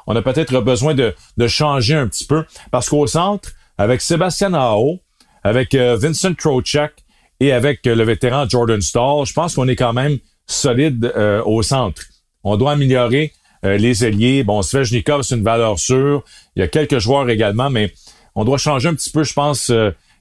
On 0.07 0.14
a 0.14 0.23
peut-être 0.23 0.61
besoin 0.61 0.95
de, 0.95 1.14
changer 1.49 1.95
un 1.95 2.07
petit 2.07 2.26
peu 2.26 2.45
parce 2.71 2.88
qu'au 2.90 3.07
centre, 3.07 3.50
avec 3.78 4.02
Sébastien 4.02 4.52
Aho, 4.54 5.00
avec 5.43 5.75
euh, 5.75 5.97
Vincent 5.97 6.35
Trocheck 6.35 6.93
et 7.40 7.52
avec 7.52 7.87
euh, 7.87 7.95
le 7.95 8.04
vétéran 8.04 8.47
Jordan 8.49 8.81
Stall, 8.81 9.26
je 9.26 9.33
pense 9.33 9.54
qu'on 9.54 9.69
est 9.69 9.76
quand 9.76 9.95
même 9.95 10.19
solide 10.47 11.11
au 11.47 11.62
centre. 11.62 12.02
On 12.43 12.59
doit 12.59 12.73
améliorer 12.73 13.33
les 13.64 14.04
ailiers. 14.04 14.44
Bon, 14.44 14.62
Svejnikov, 14.62 15.23
c'est 15.23 15.35
une 15.35 15.42
valeur 15.42 15.78
sûre. 15.78 16.23
Il 16.54 16.61
y 16.61 16.62
a 16.62 16.68
quelques 16.68 16.99
joueurs 16.99 17.28
également, 17.28 17.71
mais 17.71 17.92
on 18.35 18.44
doit 18.44 18.59
changer 18.59 18.88
un 18.88 18.94
petit 18.94 19.11
peu, 19.11 19.25
je 19.25 19.33
pense, 19.33 19.73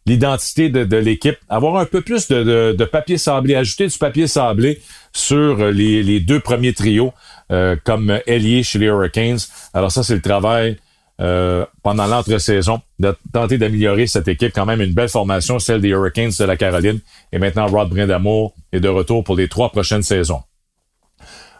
l'identité 0.05 0.69
de, 0.69 0.97
l'équipe, 0.97 1.37
avoir 1.49 1.77
un 1.77 1.85
peu 1.85 2.01
plus 2.01 2.27
de, 2.27 2.83
papier 2.85 3.17
sablé, 3.17 3.55
ajouter 3.55 3.87
du 3.87 3.97
papier 3.97 4.27
sablé 4.27 4.81
sur 5.13 5.67
les, 5.67 6.19
deux 6.19 6.39
premiers 6.39 6.73
trios 6.73 7.13
euh, 7.51 7.75
comme 7.83 8.19
ailier 8.27 8.63
chez 8.63 8.79
les 8.79 8.87
Hurricanes. 8.87 9.39
Alors 9.73 9.91
ça, 9.91 10.03
c'est 10.03 10.15
le 10.15 10.21
travail 10.21 10.77
euh, 11.21 11.65
pendant 11.83 12.07
l'entre-saison 12.07 12.81
de 12.99 13.15
tenter 13.31 13.57
d'améliorer 13.57 14.07
cette 14.07 14.27
équipe. 14.27 14.51
Quand 14.53 14.65
même 14.65 14.81
une 14.81 14.93
belle 14.93 15.09
formation, 15.09 15.59
celle 15.59 15.81
des 15.81 15.89
Hurricanes 15.89 16.31
de 16.37 16.45
la 16.45 16.57
Caroline. 16.57 16.99
Et 17.31 17.39
maintenant, 17.39 17.67
Rod 17.67 17.89
Brindamour 17.89 18.53
est 18.71 18.79
de 18.79 18.89
retour 18.89 19.23
pour 19.23 19.35
les 19.35 19.47
trois 19.47 19.71
prochaines 19.71 20.03
saisons. 20.03 20.41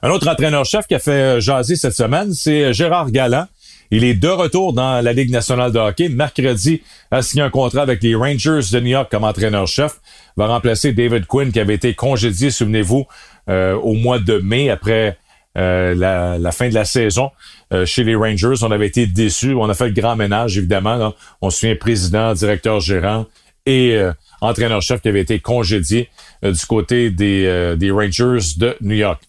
Un 0.06 0.10
autre 0.10 0.28
entraîneur-chef 0.28 0.86
qui 0.86 0.96
a 0.96 1.00
fait 1.00 1.40
jaser 1.40 1.78
cette 1.78 1.94
semaine, 1.94 2.34
c'est 2.34 2.74
Gérard 2.74 3.10
Galland. 3.10 3.48
Il 3.90 4.04
est 4.04 4.16
de 4.16 4.28
retour 4.28 4.74
dans 4.74 5.00
la 5.00 5.14
Ligue 5.14 5.32
nationale 5.32 5.72
de 5.72 5.80
hockey. 5.80 6.10
Mercredi, 6.10 6.82
a 7.10 7.22
signé 7.22 7.42
un 7.42 7.50
contrat 7.50 7.84
avec 7.84 8.04
les 8.04 8.14
Rangers 8.14 8.60
de 8.74 8.80
New 8.82 8.90
York 8.90 9.10
comme 9.10 9.24
entraîneur-chef. 9.24 10.02
Va 10.36 10.48
remplacer 10.48 10.92
David 10.92 11.26
Quinn 11.26 11.54
qui 11.54 11.60
avait 11.62 11.76
été 11.76 11.94
congédié, 11.94 12.52
souvenez-vous, 12.52 13.06
euh, 13.48 13.76
au 13.76 13.94
mois 13.94 14.20
de 14.20 14.40
mai 14.40 14.70
après 14.70 15.18
euh, 15.58 15.96
la, 15.96 16.52
fin 16.52 16.68
de 16.68 16.74
la 16.74 16.84
saison 16.84 17.32
euh, 17.72 17.86
chez 17.86 18.04
les 18.04 18.16
Rangers. 18.16 18.62
On 18.62 18.72
avait 18.72 18.88
été 18.88 19.08
déçus. 19.08 19.54
On 19.54 19.70
a 19.70 19.74
fait 19.74 19.88
le 19.88 19.94
grand 19.94 20.18
ménage, 20.18 20.58
évidemment. 20.58 21.14
On 21.42 21.50
se 21.50 21.62
souvient 21.62 21.78
président, 21.78 22.34
directeur 22.34 22.82
gérant 22.82 23.26
et 23.66 23.98
entraîneur-chef 24.42 25.00
qui 25.00 25.08
avait 25.08 25.22
été 25.22 25.40
congédié 25.40 26.10
du 26.42 26.66
côté 26.66 27.10
des, 27.10 27.78
des 27.78 27.92
Rangers 27.92 28.58
de 28.58 28.76
New 28.82 28.96
York. 28.96 29.22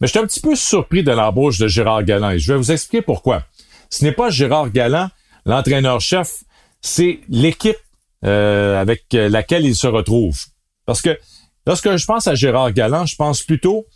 Mais 0.00 0.06
j'étais 0.06 0.20
un 0.20 0.26
petit 0.26 0.40
peu 0.40 0.54
surpris 0.54 1.02
de 1.02 1.12
l'embauche 1.12 1.58
de 1.58 1.68
Gérard 1.68 2.04
Galland 2.04 2.30
et 2.30 2.38
je 2.38 2.52
vais 2.52 2.58
vous 2.58 2.70
expliquer 2.72 3.02
pourquoi 3.02 3.44
ce 3.90 4.04
n'est 4.04 4.12
pas 4.12 4.30
Gérard 4.30 4.70
Galland, 4.70 5.08
l'entraîneur-chef, 5.46 6.44
c'est 6.80 7.20
l'équipe 7.28 7.78
euh, 8.24 8.80
avec 8.80 9.04
laquelle 9.12 9.64
il 9.64 9.74
se 9.74 9.86
retrouve. 9.86 10.38
Parce 10.84 11.02
que 11.02 11.18
lorsque 11.66 11.96
je 11.96 12.06
pense 12.06 12.26
à 12.26 12.34
Gérard 12.34 12.72
Galland, 12.72 13.06
je 13.06 13.16
pense 13.16 13.42
plutôt 13.42 13.86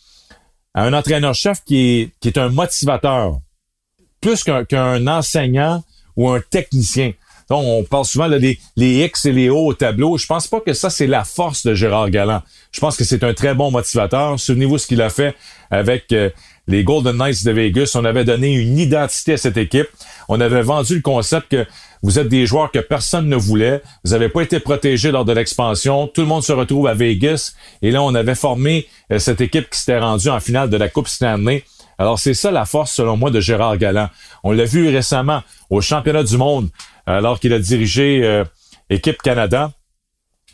à 0.75 0.85
un 0.85 0.93
entraîneur-chef 0.93 1.63
qui 1.65 1.77
est, 1.77 2.11
qui 2.21 2.29
est 2.29 2.39
un 2.39 2.49
motivateur, 2.49 3.39
plus 4.21 4.45
qu'un 4.45 5.07
enseignant 5.07 5.85
ou 6.17 6.31
un 6.31 6.41
technicien. 6.41 7.13
On 7.59 7.85
parle 7.85 8.05
souvent 8.05 8.29
des 8.29 8.59
les 8.77 9.05
X 9.05 9.27
et 9.27 9.33
les 9.33 9.51
O 9.51 9.67
au 9.67 9.75
tableau. 9.75 10.17
Je 10.19 10.27
pense 10.27 10.47
pas 10.47 10.61
que 10.61 10.73
ça, 10.73 10.91
c'est 10.91 11.07
la 11.07 11.25
force 11.25 11.67
de 11.67 11.75
Gérard 11.75 12.11
Galland. 12.11 12.43
Je 12.73 12.81
pense 12.81 12.97
que 12.97 13.05
c'est 13.05 13.25
un 13.25 13.35
très 13.35 13.55
bon 13.55 13.71
motivateur. 13.71 14.39
Souvenez-vous 14.39 14.79
ce 14.79 14.87
qu'il 14.87 15.03
a 15.03 15.11
fait 15.11 15.35
avec 15.71 16.13
euh, 16.13 16.31
les 16.69 16.85
Golden 16.85 17.17
Knights 17.17 17.45
de 17.45 17.51
Vegas, 17.51 17.93
on 17.97 18.05
avait 18.05 18.25
donné 18.25 18.53
une 18.53 18.79
identité 18.79 19.33
à 19.33 19.37
cette 19.37 19.57
équipe. 19.57 19.89
On 20.29 20.41
avait 20.41 20.63
vendu 20.63 20.95
le 20.95 21.01
concept 21.01 21.49
que 21.49 21.67
vous 22.03 22.19
êtes 22.19 22.29
des 22.29 22.47
joueurs 22.47 22.71
que 22.71 22.79
personne 22.79 23.29
ne 23.29 23.37
voulait. 23.37 23.83
Vous 24.05 24.13
n'avez 24.13 24.29
pas 24.29 24.43
été 24.43 24.61
protégés 24.61 25.11
lors 25.11 25.25
de 25.25 25.33
l'expansion. 25.33 26.07
Tout 26.07 26.21
le 26.21 26.29
monde 26.29 26.43
se 26.43 26.53
retrouve 26.53 26.87
à 26.87 26.95
Vegas. 26.95 27.55
Et 27.83 27.91
là, 27.91 28.03
on 28.03 28.15
avait 28.15 28.35
formé 28.35 28.87
euh, 29.11 29.19
cette 29.19 29.41
équipe 29.41 29.71
qui 29.71 29.79
s'était 29.79 29.99
rendue 29.99 30.29
en 30.29 30.41
finale 30.41 30.71
de 30.71 30.77
la 30.77 30.89
Coupe 30.89 31.09
Stanley. 31.09 31.65
Alors, 32.03 32.19
c'est 32.19 32.35
ça 32.35 32.51
la 32.51 32.65
force, 32.65 32.93
selon 32.93 33.17
moi, 33.17 33.31
de 33.31 33.39
Gérard 33.39 33.79
Galland. 33.79 34.09
On 34.43 34.51
l'a 34.51 34.65
vu 34.65 34.89
récemment 34.89 35.45
au 35.71 35.81
championnat 35.81 36.25
du 36.25 36.37
monde, 36.37 36.69
alors 37.07 37.39
qu'il 37.39 37.53
a 37.53 37.61
dirigé 37.61 38.25
euh, 38.25 38.43
Équipe 38.91 39.23
Canada. 39.23 39.71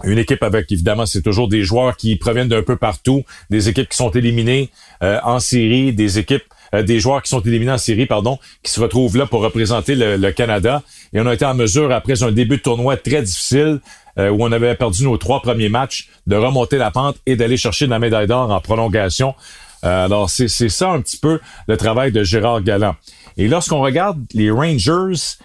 Une 0.05 0.19
équipe 0.19 0.43
avec, 0.43 0.71
évidemment, 0.71 1.07
c'est 1.07 1.23
toujours 1.23 1.49
des 1.49 1.63
joueurs 1.63 1.97
qui 1.97 2.17
proviennent 2.17 2.49
d'un 2.49 2.63
peu 2.63 2.77
partout, 2.77 3.25
des 3.49 3.71
équipes 3.71 3.89
qui 3.89 3.97
sont 3.97 4.11
éliminées 4.11 4.69
euh, 5.03 5.21
en 5.25 5.41
série, 5.41 5.95
des 5.95 6.19
équipes, 6.19 6.45
euh, 6.75 6.83
des 6.83 7.01
joueurs 7.01 7.23
qui 7.23 7.31
sont 7.31 7.41
éliminés 7.41 7.73
en 7.73 7.79
série, 7.79 8.05
pardon, 8.05 8.39
qui 8.63 8.71
se 8.71 8.79
retrouvent 8.79 9.17
là 9.17 9.25
pour 9.25 9.41
représenter 9.41 9.95
le, 9.95 10.31
Canada. 10.33 10.83
Et 11.15 11.21
on 11.21 11.27
a 11.27 11.33
été 11.33 11.47
en 11.47 11.55
mesure, 11.55 11.91
après 11.93 12.23
un 12.23 12.31
début 12.31 12.59
de 12.59 12.63
tournoi 12.63 12.99
très 12.99 13.23
difficile, 13.23 13.81
euh, 14.19 14.29
où 14.29 14.45
on 14.45 14.53
avait 14.53 14.75
perdu 14.75 15.05
nos 15.05 15.17
trois 15.17 15.41
premiers 15.41 15.71
matchs, 15.71 16.11
de 16.27 16.37
remonter 16.37 16.77
la 16.77 16.91
pente 16.91 17.17
et 17.25 17.37
d'aller 17.37 17.57
chercher 17.57 17.87
la 17.87 17.99
médaille 17.99 18.27
d'or 18.27 18.51
en 18.51 18.61
prolongation. 18.61 19.35
Alors, 19.83 20.29
c'est 20.31 20.49
ça 20.49 20.91
un 20.91 21.01
petit 21.01 21.19
peu 21.19 21.41
le 21.67 21.77
travail 21.77 22.13
de 22.13 22.25
Gérard 22.25 22.63
Galland. 22.63 22.97
Et 23.37 23.49
lorsqu'on 23.49 23.81
regarde 23.81 24.25
les 24.33 24.51
Rangers, 24.51 25.37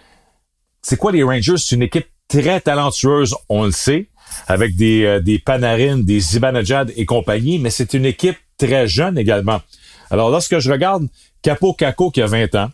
c'est 0.81 0.97
quoi 0.97 1.11
les 1.11 1.23
Rangers? 1.23 1.57
C'est 1.57 1.75
une 1.75 1.83
équipe 1.83 2.07
très 2.27 2.59
talentueuse, 2.59 3.35
on 3.49 3.65
le 3.65 3.71
sait 3.71 4.07
avec 4.47 4.75
des, 4.75 5.05
euh, 5.05 5.19
des 5.19 5.39
Panarin, 5.39 5.99
des 5.99 6.19
Zibanejad 6.19 6.91
et 6.95 7.05
compagnie, 7.05 7.59
mais 7.59 7.69
c'est 7.69 7.93
une 7.93 8.05
équipe 8.05 8.37
très 8.57 8.87
jeune 8.87 9.17
également. 9.17 9.61
Alors 10.09 10.29
lorsque 10.29 10.59
je 10.59 10.71
regarde 10.71 11.07
Capo 11.41 11.73
Caco 11.73 12.09
qui 12.11 12.21
a 12.21 12.25
20 12.25 12.55
ans, 12.55 12.71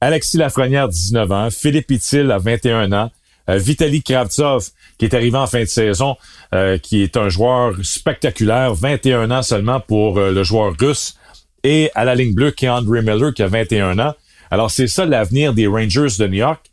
Alexis 0.00 0.36
Lafrenière 0.36 0.88
19 0.88 1.32
ans, 1.32 1.48
Philippe 1.50 1.90
Itil 1.90 2.30
a 2.32 2.38
21 2.38 2.92
ans, 2.92 3.10
euh, 3.48 3.58
Vitaly 3.58 4.02
Kravtsov 4.02 4.68
qui 4.98 5.06
est 5.06 5.14
arrivé 5.14 5.36
en 5.36 5.46
fin 5.46 5.60
de 5.60 5.64
saison, 5.64 6.16
euh, 6.54 6.78
qui 6.78 7.02
est 7.02 7.16
un 7.16 7.28
joueur 7.28 7.74
spectaculaire, 7.82 8.74
21 8.74 9.30
ans 9.30 9.42
seulement 9.42 9.80
pour 9.80 10.20
le 10.20 10.42
joueur 10.44 10.74
russe, 10.78 11.16
et 11.64 11.90
à 11.94 12.04
la 12.04 12.14
ligne 12.14 12.34
bleue 12.34 12.50
qui 12.50 12.66
est 12.66 12.68
Andre 12.68 13.00
Miller 13.00 13.34
qui 13.34 13.42
a 13.42 13.48
21 13.48 13.98
ans. 13.98 14.14
Alors 14.50 14.70
c'est 14.70 14.86
ça 14.86 15.04
l'avenir 15.04 15.54
des 15.54 15.66
Rangers 15.66 16.18
de 16.18 16.26
New 16.26 16.38
York. 16.38 16.70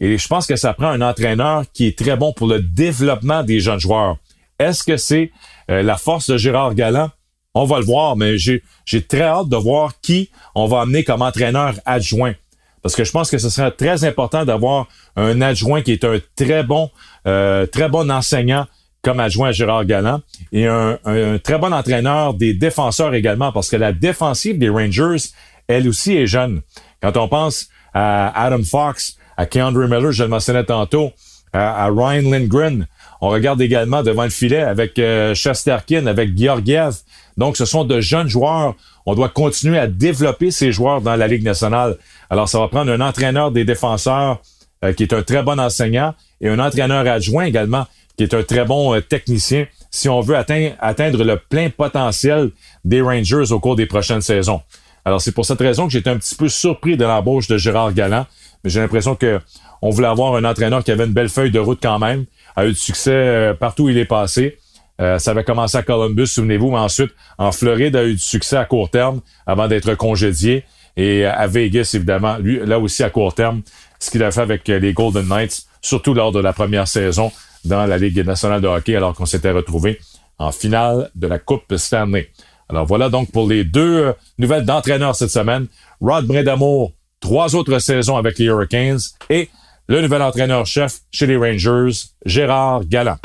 Et 0.00 0.16
je 0.16 0.28
pense 0.28 0.46
que 0.46 0.56
ça 0.56 0.72
prend 0.72 0.88
un 0.88 1.02
entraîneur 1.02 1.64
qui 1.72 1.86
est 1.86 1.98
très 1.98 2.16
bon 2.16 2.32
pour 2.32 2.46
le 2.48 2.60
développement 2.60 3.42
des 3.42 3.60
jeunes 3.60 3.78
joueurs. 3.78 4.16
Est-ce 4.58 4.82
que 4.82 4.96
c'est 4.96 5.30
euh, 5.70 5.82
la 5.82 5.96
force 5.96 6.30
de 6.30 6.38
Gérard 6.38 6.74
Galland? 6.74 7.10
On 7.54 7.64
va 7.64 7.78
le 7.78 7.84
voir, 7.84 8.16
mais 8.16 8.38
j'ai 8.38 8.62
très 9.06 9.22
hâte 9.22 9.48
de 9.48 9.56
voir 9.56 10.00
qui 10.00 10.30
on 10.54 10.66
va 10.66 10.82
amener 10.82 11.04
comme 11.04 11.20
entraîneur 11.20 11.74
adjoint. 11.84 12.34
Parce 12.82 12.96
que 12.96 13.04
je 13.04 13.10
pense 13.10 13.30
que 13.30 13.38
ce 13.38 13.50
serait 13.50 13.70
très 13.70 14.04
important 14.04 14.44
d'avoir 14.44 14.88
un 15.16 15.40
adjoint 15.42 15.82
qui 15.82 15.92
est 15.92 16.04
un 16.04 16.18
très 16.36 16.62
bon, 16.62 16.90
euh, 17.26 17.66
très 17.66 17.88
bon 17.88 18.10
enseignant 18.10 18.66
comme 19.02 19.20
adjoint 19.20 19.48
à 19.48 19.52
Gérard 19.52 19.84
Galland 19.84 20.20
et 20.52 20.66
un, 20.66 20.98
très 21.42 21.58
bon 21.58 21.72
entraîneur 21.72 22.34
des 22.34 22.54
défenseurs 22.54 23.14
également, 23.14 23.52
parce 23.52 23.70
que 23.70 23.76
la 23.76 23.92
défensive 23.92 24.58
des 24.58 24.68
Rangers, 24.68 25.30
elle 25.68 25.88
aussi 25.88 26.16
est 26.16 26.26
jeune. 26.26 26.60
Quand 27.00 27.16
on 27.16 27.28
pense 27.28 27.68
à 27.94 28.44
Adam 28.44 28.62
Fox, 28.62 29.16
à 29.36 29.46
Keandre 29.46 29.88
Miller, 29.88 30.12
je 30.12 30.24
le 30.24 30.28
mentionnais 30.28 30.64
tantôt, 30.64 31.12
à, 31.52 31.86
Ryan 31.86 32.30
Lindgren, 32.30 32.86
on 33.20 33.28
regarde 33.28 33.60
également 33.60 34.02
devant 34.02 34.24
le 34.24 34.30
filet 34.30 34.62
avec 34.62 34.98
euh, 34.98 35.34
Chesterkin, 35.34 36.06
avec 36.06 36.36
Georgiev. 36.36 36.96
Donc, 37.36 37.56
ce 37.56 37.64
sont 37.64 37.84
de 37.84 38.00
jeunes 38.00 38.28
joueurs. 38.28 38.74
On 39.06 39.14
doit 39.14 39.28
continuer 39.28 39.78
à 39.78 39.86
développer 39.86 40.50
ces 40.50 40.72
joueurs 40.72 41.00
dans 41.00 41.16
la 41.16 41.28
Ligue 41.28 41.44
nationale. 41.44 41.96
Alors, 42.30 42.48
ça 42.48 42.58
va 42.58 42.68
prendre 42.68 42.90
un 42.90 43.00
entraîneur 43.00 43.50
des 43.50 43.64
défenseurs 43.64 44.40
euh, 44.84 44.92
qui 44.92 45.02
est 45.02 45.12
un 45.12 45.22
très 45.22 45.42
bon 45.42 45.58
enseignant 45.60 46.14
et 46.40 46.48
un 46.48 46.58
entraîneur 46.58 47.06
adjoint 47.06 47.44
également 47.44 47.86
qui 48.16 48.24
est 48.24 48.34
un 48.34 48.42
très 48.42 48.64
bon 48.64 48.94
euh, 48.94 49.00
technicien 49.00 49.66
si 49.90 50.08
on 50.08 50.20
veut 50.20 50.36
atteindre, 50.36 51.24
le 51.24 51.36
plein 51.36 51.68
potentiel 51.68 52.50
des 52.84 53.00
Rangers 53.00 53.50
au 53.50 53.58
cours 53.58 53.76
des 53.76 53.86
prochaines 53.86 54.20
saisons. 54.20 54.60
Alors, 55.04 55.20
c'est 55.20 55.32
pour 55.32 55.44
cette 55.44 55.58
raison 55.58 55.86
que 55.86 55.92
j'étais 55.92 56.10
un 56.10 56.16
petit 56.16 56.34
peu 56.34 56.48
surpris 56.48 56.96
de 56.96 57.04
l'embauche 57.04 57.48
de 57.48 57.56
Gérard 57.58 57.92
Galland, 57.92 58.26
mais 58.62 58.70
j'ai 58.70 58.80
l'impression 58.80 59.16
que 59.16 59.40
on 59.82 59.90
voulait 59.90 60.08
avoir 60.08 60.34
un 60.34 60.44
entraîneur 60.44 60.84
qui 60.84 60.92
avait 60.92 61.06
une 61.06 61.12
belle 61.12 61.30
feuille 61.30 61.50
de 61.50 61.58
route 61.58 61.80
quand 61.82 61.98
même, 61.98 62.26
a 62.60 62.66
eu 62.66 62.72
du 62.72 62.78
succès 62.78 63.12
euh, 63.12 63.54
partout 63.54 63.84
où 63.84 63.88
il 63.88 63.98
est 63.98 64.04
passé. 64.04 64.58
Euh, 65.00 65.18
ça 65.18 65.30
avait 65.30 65.44
commencé 65.44 65.78
à 65.78 65.82
Columbus, 65.82 66.26
souvenez-vous, 66.26 66.70
mais 66.70 66.78
ensuite, 66.78 67.10
en 67.38 67.52
Floride, 67.52 67.96
a 67.96 68.04
eu 68.04 68.14
du 68.14 68.20
succès 68.20 68.56
à 68.56 68.64
court 68.64 68.90
terme 68.90 69.20
avant 69.46 69.66
d'être 69.66 69.94
congédié. 69.94 70.64
Et 70.96 71.24
à 71.24 71.46
Vegas, 71.46 71.92
évidemment, 71.94 72.36
lui, 72.38 72.60
là 72.64 72.78
aussi 72.78 73.02
à 73.02 73.10
court 73.10 73.34
terme, 73.34 73.62
ce 73.98 74.10
qu'il 74.10 74.22
a 74.22 74.30
fait 74.30 74.42
avec 74.42 74.68
les 74.68 74.92
Golden 74.92 75.26
Knights, 75.26 75.62
surtout 75.80 76.12
lors 76.12 76.32
de 76.32 76.40
la 76.40 76.52
première 76.52 76.86
saison 76.86 77.32
dans 77.64 77.86
la 77.86 77.96
Ligue 77.96 78.24
nationale 78.26 78.60
de 78.60 78.66
hockey, 78.66 78.94
alors 78.96 79.14
qu'on 79.14 79.26
s'était 79.26 79.52
retrouvé 79.52 79.98
en 80.38 80.52
finale 80.52 81.10
de 81.14 81.26
la 81.26 81.38
Coupe 81.38 81.76
Stanley. 81.76 82.30
Alors 82.68 82.86
voilà 82.86 83.08
donc 83.08 83.30
pour 83.30 83.48
les 83.48 83.64
deux 83.64 83.98
euh, 83.98 84.12
nouvelles 84.38 84.64
d'entraîneurs 84.64 85.16
cette 85.16 85.30
semaine. 85.30 85.66
Rod 86.00 86.26
Bredamour, 86.26 86.92
trois 87.20 87.54
autres 87.54 87.78
saisons 87.78 88.16
avec 88.16 88.38
les 88.38 88.46
Hurricanes 88.46 89.00
et 89.28 89.48
le 89.90 90.00
nouvel 90.02 90.22
entraîneur-chef 90.22 91.00
chez 91.10 91.26
les 91.26 91.36
Rangers, 91.36 92.10
Gérard 92.24 92.84
Galland. 92.84 93.16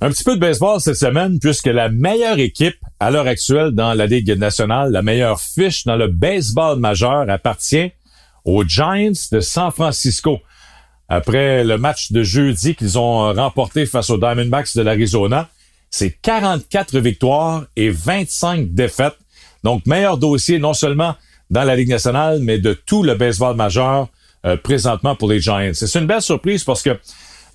Un 0.00 0.10
petit 0.10 0.24
peu 0.24 0.34
de 0.34 0.40
baseball 0.40 0.80
cette 0.80 0.96
semaine, 0.96 1.38
puisque 1.38 1.66
la 1.66 1.88
meilleure 1.88 2.40
équipe 2.40 2.74
à 2.98 3.12
l'heure 3.12 3.28
actuelle 3.28 3.70
dans 3.70 3.94
la 3.94 4.06
Ligue 4.06 4.36
nationale, 4.36 4.90
la 4.90 5.02
meilleure 5.02 5.40
fiche 5.40 5.84
dans 5.84 5.96
le 5.96 6.08
baseball 6.08 6.80
majeur 6.80 7.30
appartient 7.30 7.92
aux 8.44 8.64
Giants 8.64 9.12
de 9.30 9.38
San 9.38 9.70
Francisco. 9.70 10.40
Après 11.08 11.64
le 11.64 11.78
match 11.78 12.12
de 12.12 12.22
jeudi 12.22 12.74
qu'ils 12.74 12.98
ont 12.98 13.32
remporté 13.32 13.86
face 13.86 14.10
aux 14.10 14.18
Diamondbacks 14.18 14.76
de 14.76 14.82
l'Arizona, 14.82 15.48
c'est 15.90 16.10
44 16.22 16.98
victoires 16.98 17.64
et 17.76 17.90
25 17.90 18.74
défaites. 18.74 19.16
Donc, 19.64 19.86
meilleur 19.86 20.18
dossier 20.18 20.58
non 20.58 20.74
seulement 20.74 21.14
dans 21.50 21.64
la 21.64 21.76
Ligue 21.76 21.88
nationale, 21.88 22.40
mais 22.40 22.58
de 22.58 22.74
tout 22.74 23.02
le 23.02 23.14
baseball 23.14 23.56
majeur 23.56 24.08
euh, 24.44 24.56
présentement 24.56 25.16
pour 25.16 25.28
les 25.28 25.40
Giants. 25.40 25.70
C'est 25.72 25.98
une 25.98 26.06
belle 26.06 26.22
surprise 26.22 26.62
parce 26.62 26.82
que 26.82 26.98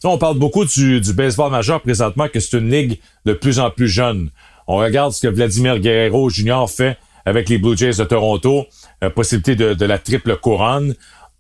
on 0.04 0.18
parle 0.18 0.38
beaucoup 0.38 0.66
du, 0.66 1.02
baseball 1.14 1.50
majeur 1.50 1.82
présentement, 1.82 2.28
que 2.28 2.40
c'est 2.40 2.58
une 2.58 2.70
ligue 2.70 3.00
de 3.26 3.34
plus 3.34 3.60
en 3.60 3.70
plus 3.70 3.88
jeune. 3.88 4.30
On 4.68 4.76
regarde 4.78 5.14
ce 5.14 5.22
que 5.22 5.34
Vladimir 5.34 5.80
Guerrero 5.80 6.30
Jr. 6.30 6.66
fait 6.68 6.98
avec 7.26 7.48
les 7.48 7.58
Blue 7.58 7.78
Jays 7.78 7.94
de 7.94 8.04
Toronto, 8.04 8.66
euh, 9.04 9.10
possibilité 9.10 9.56
de, 9.56 9.86
la 9.86 9.98
triple 9.98 10.36
couronne. 10.36 10.94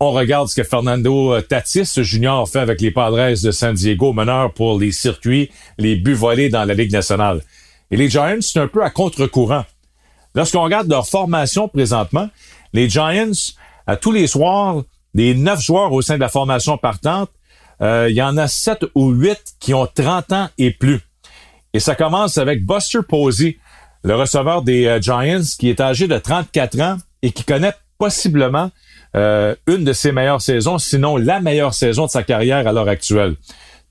On 0.06 0.12
regarde 0.12 0.50
ce 0.50 0.56
que 0.56 0.64
Fernando 0.64 1.40
Tatis 1.40 1.94
Jr. 1.96 2.44
fait 2.46 2.60
avec 2.60 2.82
les 2.82 2.92
Padres 2.92 3.42
de 3.42 3.52
San 3.52 3.74
Diego, 3.74 4.12
meneur 4.12 4.52
pour 4.52 4.78
les 4.78 4.92
circuits, 4.92 5.50
les 5.78 5.96
buts 5.96 6.14
volés 6.14 6.50
dans 6.50 6.66
la 6.66 6.74
Ligue 6.74 6.92
nationale. 6.92 7.42
Et 7.90 7.96
les 7.96 8.10
Giants, 8.10 8.42
c'est 8.42 8.60
un 8.60 8.68
peu 8.68 8.84
à 8.84 8.90
contre-courant. 8.90 9.64
Lorsqu'on 10.36 10.62
regarde 10.62 10.90
leur 10.90 11.08
formation 11.08 11.70
présentement, 11.70 12.30
les 12.74 12.90
Giants, 12.90 13.32
à 13.88 13.96
tous 13.96 14.12
les 14.12 14.28
soirs, 14.28 14.84
les 15.14 15.36
neuf 15.36 15.62
joueurs 15.62 15.94
au 15.94 16.02
sein 16.02 16.16
de 16.16 16.20
la 16.20 16.28
formation 16.28 16.78
partante, 16.78 17.30
euh, 17.82 18.08
il 18.10 18.16
y 18.18 18.22
en 18.22 18.36
a 18.36 18.50
sept 18.50 18.84
ou 18.96 19.12
huit 19.12 19.56
qui 19.62 19.74
ont 19.74 19.88
30 19.88 20.34
ans 20.34 20.50
et 20.58 20.72
plus. 20.72 21.00
Et 21.74 21.80
ça 21.80 21.96
commence 21.96 22.38
avec 22.38 22.66
Buster 22.66 23.00
Posey, 23.08 23.58
le 24.04 24.18
receveur 24.18 24.64
des 24.64 24.86
euh, 24.86 25.00
Giants, 25.00 25.48
qui 25.58 25.70
est 25.70 25.80
âgé 25.80 26.10
de 26.10 26.18
34 26.18 26.82
ans 26.82 26.98
et 27.22 27.32
qui 27.32 27.46
connaît 27.46 27.74
possiblement 27.98 28.70
euh, 29.16 29.56
une 29.68 29.84
de 29.84 29.94
ses 29.94 30.12
meilleures 30.12 30.42
saisons, 30.42 30.78
sinon 30.78 31.18
la 31.18 31.40
meilleure 31.40 31.74
saison 31.74 32.06
de 32.06 32.12
sa 32.12 32.24
carrière 32.24 32.68
à 32.68 32.72
l'heure 32.72 32.90
actuelle. 32.90 33.36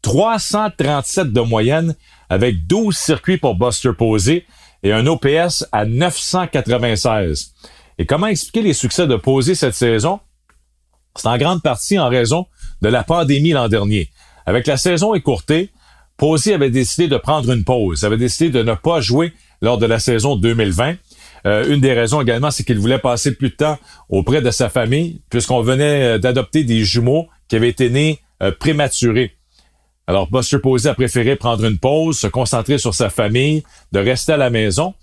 337 0.02 1.32
de 1.32 1.40
moyenne 1.40 1.94
avec 2.28 2.66
12 2.66 2.96
circuits 2.96 3.38
pour 3.38 3.54
Buster 3.54 3.92
Posey 3.96 4.44
et 4.82 4.92
un 4.92 5.06
OPS 5.06 5.64
à 5.70 5.84
996. 5.84 7.52
Et 7.98 8.06
comment 8.06 8.26
expliquer 8.26 8.62
les 8.62 8.72
succès 8.72 9.06
de 9.06 9.16
Posey 9.16 9.54
cette 9.54 9.74
saison? 9.74 10.20
C'est 11.14 11.28
en 11.28 11.36
grande 11.36 11.62
partie 11.62 11.98
en 11.98 12.08
raison 12.08 12.46
de 12.80 12.88
la 12.88 13.04
pandémie 13.04 13.50
l'an 13.50 13.68
dernier. 13.68 14.10
Avec 14.46 14.66
la 14.66 14.76
saison 14.76 15.14
écourtée, 15.14 15.70
Posey 16.16 16.54
avait 16.54 16.70
décidé 16.70 17.08
de 17.08 17.16
prendre 17.16 17.52
une 17.52 17.64
pause, 17.64 18.04
avait 18.04 18.16
décidé 18.16 18.50
de 18.50 18.62
ne 18.62 18.74
pas 18.74 19.00
jouer 19.00 19.32
lors 19.60 19.78
de 19.78 19.86
la 19.86 19.98
saison 19.98 20.36
2020. 20.36 20.96
Euh, 21.46 21.72
une 21.72 21.80
des 21.80 21.92
raisons 21.92 22.20
également, 22.20 22.50
c'est 22.50 22.64
qu'il 22.64 22.78
voulait 22.78 22.98
passer 22.98 23.34
plus 23.34 23.50
de 23.50 23.54
temps 23.54 23.78
auprès 24.08 24.42
de 24.42 24.50
sa 24.50 24.68
famille, 24.68 25.20
puisqu'on 25.28 25.62
venait 25.62 26.14
euh, 26.14 26.18
d'adopter 26.18 26.64
des 26.64 26.84
jumeaux 26.84 27.28
qui 27.48 27.56
avaient 27.56 27.68
été 27.68 27.90
nés 27.90 28.20
euh, 28.42 28.52
prématurés. 28.52 29.36
Alors, 30.06 30.30
Buster 30.30 30.58
Posey 30.58 30.90
a 30.90 30.94
préféré 30.94 31.36
prendre 31.36 31.64
une 31.64 31.78
pause, 31.78 32.18
se 32.18 32.26
concentrer 32.26 32.78
sur 32.78 32.94
sa 32.94 33.10
famille, 33.10 33.62
de 33.92 33.98
rester 33.98 34.32
à 34.32 34.36
la 34.36 34.50
maison. 34.50 34.94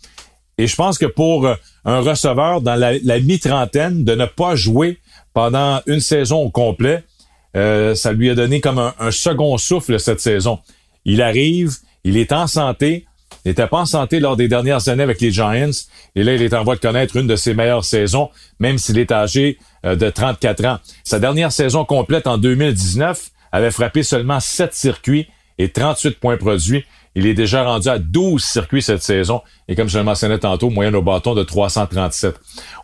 Et 0.57 0.67
je 0.67 0.75
pense 0.75 0.97
que 0.97 1.05
pour 1.05 1.47
un 1.85 1.99
receveur 1.99 2.59
dans 2.61 2.75
la, 2.75 3.19
mi-trentaine, 3.19 4.03
de 4.03 4.13
ne 4.13 4.25
pas 4.25 4.55
jouer 4.55 4.99
pendant 5.33 5.81
une 5.87 6.01
saison 6.01 6.41
au 6.41 6.49
complet, 6.49 7.05
ça 7.53 8.11
lui 8.11 8.29
a 8.29 8.35
donné 8.35 8.59
comme 8.59 8.77
un, 8.77 9.11
second 9.11 9.57
souffle 9.57 9.97
cette 10.01 10.19
saison. 10.19 10.59
Il 11.05 11.21
arrive, 11.21 11.71
il 12.03 12.17
est 12.17 12.33
en 12.33 12.45
santé, 12.45 13.05
il 13.45 13.49
n'était 13.49 13.67
pas 13.67 13.79
en 13.79 13.85
santé 13.85 14.19
lors 14.19 14.35
des 14.35 14.47
dernières 14.47 14.89
années 14.89 15.03
avec 15.03 15.21
les 15.21 15.31
Giants, 15.31 15.71
et 16.15 16.23
là, 16.23 16.35
il 16.35 16.41
est 16.41 16.53
en 16.53 16.63
voie 16.63 16.75
de 16.75 16.81
connaître 16.81 17.15
une 17.15 17.27
de 17.27 17.35
ses 17.35 17.53
meilleures 17.53 17.85
saisons, 17.85 18.29
même 18.59 18.77
s'il 18.77 18.97
est 18.97 19.11
âgé 19.11 19.57
euh, 19.85 19.95
de 19.95 20.09
34 20.09 20.65
ans. 20.65 20.79
Sa 21.03 21.19
dernière 21.19 21.51
saison 21.51 21.85
complète 21.85 22.27
en 22.27 22.37
2019 22.37 23.29
avait 23.51 23.71
frappé 23.71 24.03
seulement 24.03 24.39
7 24.39 24.73
circuits 24.73 25.27
et 25.57 25.69
38 25.69 26.19
points 26.19 26.37
produits. 26.37 26.83
Il 27.15 27.25
est 27.25 27.33
déjà 27.33 27.63
rendu 27.63 27.89
à 27.89 27.97
12 27.97 28.41
circuits 28.41 28.81
cette 28.81 29.01
saison 29.01 29.41
et 29.67 29.75
comme 29.75 29.89
je 29.89 29.97
le 29.97 30.03
mentionnais 30.03 30.37
tantôt, 30.37 30.69
moyenne 30.69 30.95
au 30.95 31.01
bâton 31.01 31.33
de 31.33 31.43
337. 31.43 32.35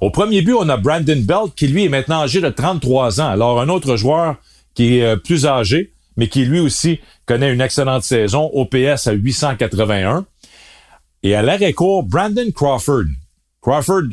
Au 0.01 0.09
premier 0.09 0.41
but, 0.41 0.55
on 0.55 0.67
a 0.67 0.77
Brandon 0.77 1.21
Belt 1.21 1.53
qui 1.55 1.67
lui 1.67 1.85
est 1.85 1.89
maintenant 1.89 2.21
âgé 2.21 2.41
de 2.41 2.49
33 2.49 3.21
ans. 3.21 3.27
Alors 3.27 3.61
un 3.61 3.69
autre 3.69 3.95
joueur 3.95 4.35
qui 4.73 4.97
est 4.97 5.05
euh, 5.05 5.15
plus 5.15 5.45
âgé, 5.45 5.91
mais 6.17 6.27
qui 6.27 6.45
lui 6.45 6.59
aussi 6.59 6.99
connaît 7.25 7.53
une 7.53 7.61
excellente 7.61 8.03
saison, 8.03 8.49
OPS 8.53 9.07
à 9.07 9.11
881. 9.11 10.25
Et 11.25 11.33
à 11.33 11.41
l'arrêt-court, 11.41 12.03
Brandon 12.03 12.51
Crawford. 12.53 13.05
Crawford, 13.59 14.03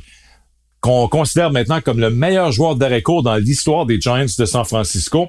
qu'on 0.81 1.09
considère 1.09 1.51
maintenant 1.51 1.83
comme 1.83 2.01
le 2.01 2.09
meilleur 2.09 2.53
joueur 2.53 2.75
d'arrêt-court 2.75 3.23
dans 3.23 3.37
l'histoire 3.37 3.85
des 3.85 4.01
Giants 4.01 4.25
de 4.39 4.47
San 4.47 4.65
Francisco. 4.65 5.29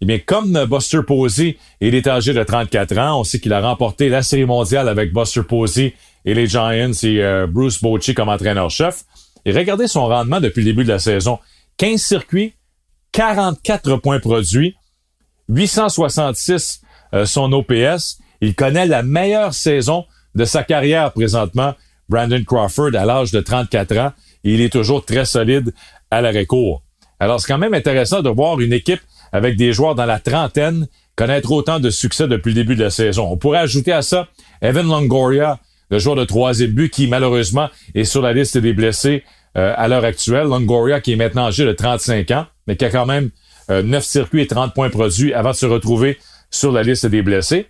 Eh 0.00 0.06
bien, 0.06 0.18
comme 0.18 0.64
Buster 0.64 1.02
Posey, 1.06 1.56
il 1.80 1.94
est 1.94 2.08
âgé 2.08 2.34
de 2.34 2.42
34 2.42 2.98
ans. 2.98 3.20
On 3.20 3.22
sait 3.22 3.38
qu'il 3.38 3.52
a 3.52 3.60
remporté 3.60 4.08
la 4.08 4.24
Série 4.24 4.44
mondiale 4.44 4.88
avec 4.88 5.12
Buster 5.12 5.44
Posey 5.44 5.94
et 6.24 6.34
les 6.34 6.48
Giants 6.48 6.72
et 6.72 7.22
euh, 7.22 7.46
Bruce 7.46 7.80
Bochy 7.80 8.12
comme 8.12 8.28
entraîneur-chef. 8.28 9.04
Et 9.44 9.52
regardez 9.52 9.86
son 9.86 10.06
rendement 10.06 10.40
depuis 10.40 10.62
le 10.62 10.72
début 10.72 10.82
de 10.82 10.88
la 10.88 10.98
saison. 10.98 11.38
15 11.76 12.00
circuits, 12.00 12.54
44 13.12 13.98
points 13.98 14.18
produits, 14.18 14.74
866 15.48 16.80
euh, 17.14 17.24
son 17.24 17.52
OPS. 17.52 18.18
Il 18.40 18.56
connaît 18.56 18.86
la 18.86 19.04
meilleure 19.04 19.54
saison 19.54 20.06
de 20.34 20.44
sa 20.44 20.62
carrière 20.62 21.12
présentement, 21.12 21.74
Brandon 22.08 22.42
Crawford, 22.44 22.94
à 22.94 23.04
l'âge 23.04 23.30
de 23.30 23.40
34 23.40 23.98
ans. 23.98 24.12
Il 24.44 24.60
est 24.60 24.72
toujours 24.72 25.04
très 25.04 25.24
solide 25.24 25.72
à 26.10 26.20
l'arrêt 26.20 26.46
court. 26.46 26.82
Alors, 27.18 27.40
c'est 27.40 27.48
quand 27.48 27.58
même 27.58 27.74
intéressant 27.74 28.22
de 28.22 28.30
voir 28.30 28.60
une 28.60 28.72
équipe 28.72 29.00
avec 29.32 29.56
des 29.56 29.72
joueurs 29.72 29.94
dans 29.94 30.06
la 30.06 30.18
trentaine 30.18 30.88
connaître 31.14 31.52
autant 31.52 31.80
de 31.80 31.90
succès 31.90 32.26
depuis 32.26 32.50
le 32.50 32.54
début 32.54 32.76
de 32.76 32.82
la 32.82 32.90
saison. 32.90 33.28
On 33.30 33.36
pourrait 33.36 33.58
ajouter 33.58 33.92
à 33.92 34.00
ça 34.00 34.28
Evan 34.62 34.86
Longoria, 34.86 35.58
le 35.90 35.98
joueur 35.98 36.16
de 36.16 36.24
troisième 36.24 36.70
but 36.70 36.90
qui 36.90 37.08
malheureusement 37.08 37.68
est 37.94 38.04
sur 38.04 38.22
la 38.22 38.32
liste 38.32 38.56
des 38.56 38.72
blessés 38.72 39.22
euh, 39.58 39.74
à 39.76 39.86
l'heure 39.88 40.04
actuelle. 40.04 40.46
Longoria 40.46 41.00
qui 41.00 41.12
est 41.12 41.16
maintenant 41.16 41.46
âgé 41.46 41.66
de 41.66 41.72
35 41.72 42.30
ans, 42.30 42.46
mais 42.66 42.76
qui 42.76 42.86
a 42.86 42.90
quand 42.90 43.06
même 43.06 43.30
euh, 43.70 43.82
9 43.82 44.02
circuits 44.02 44.42
et 44.42 44.46
30 44.46 44.72
points 44.72 44.88
produits 44.88 45.34
avant 45.34 45.50
de 45.50 45.56
se 45.56 45.66
retrouver 45.66 46.18
sur 46.50 46.72
la 46.72 46.82
liste 46.82 47.06
des 47.06 47.22
blessés. 47.22 47.66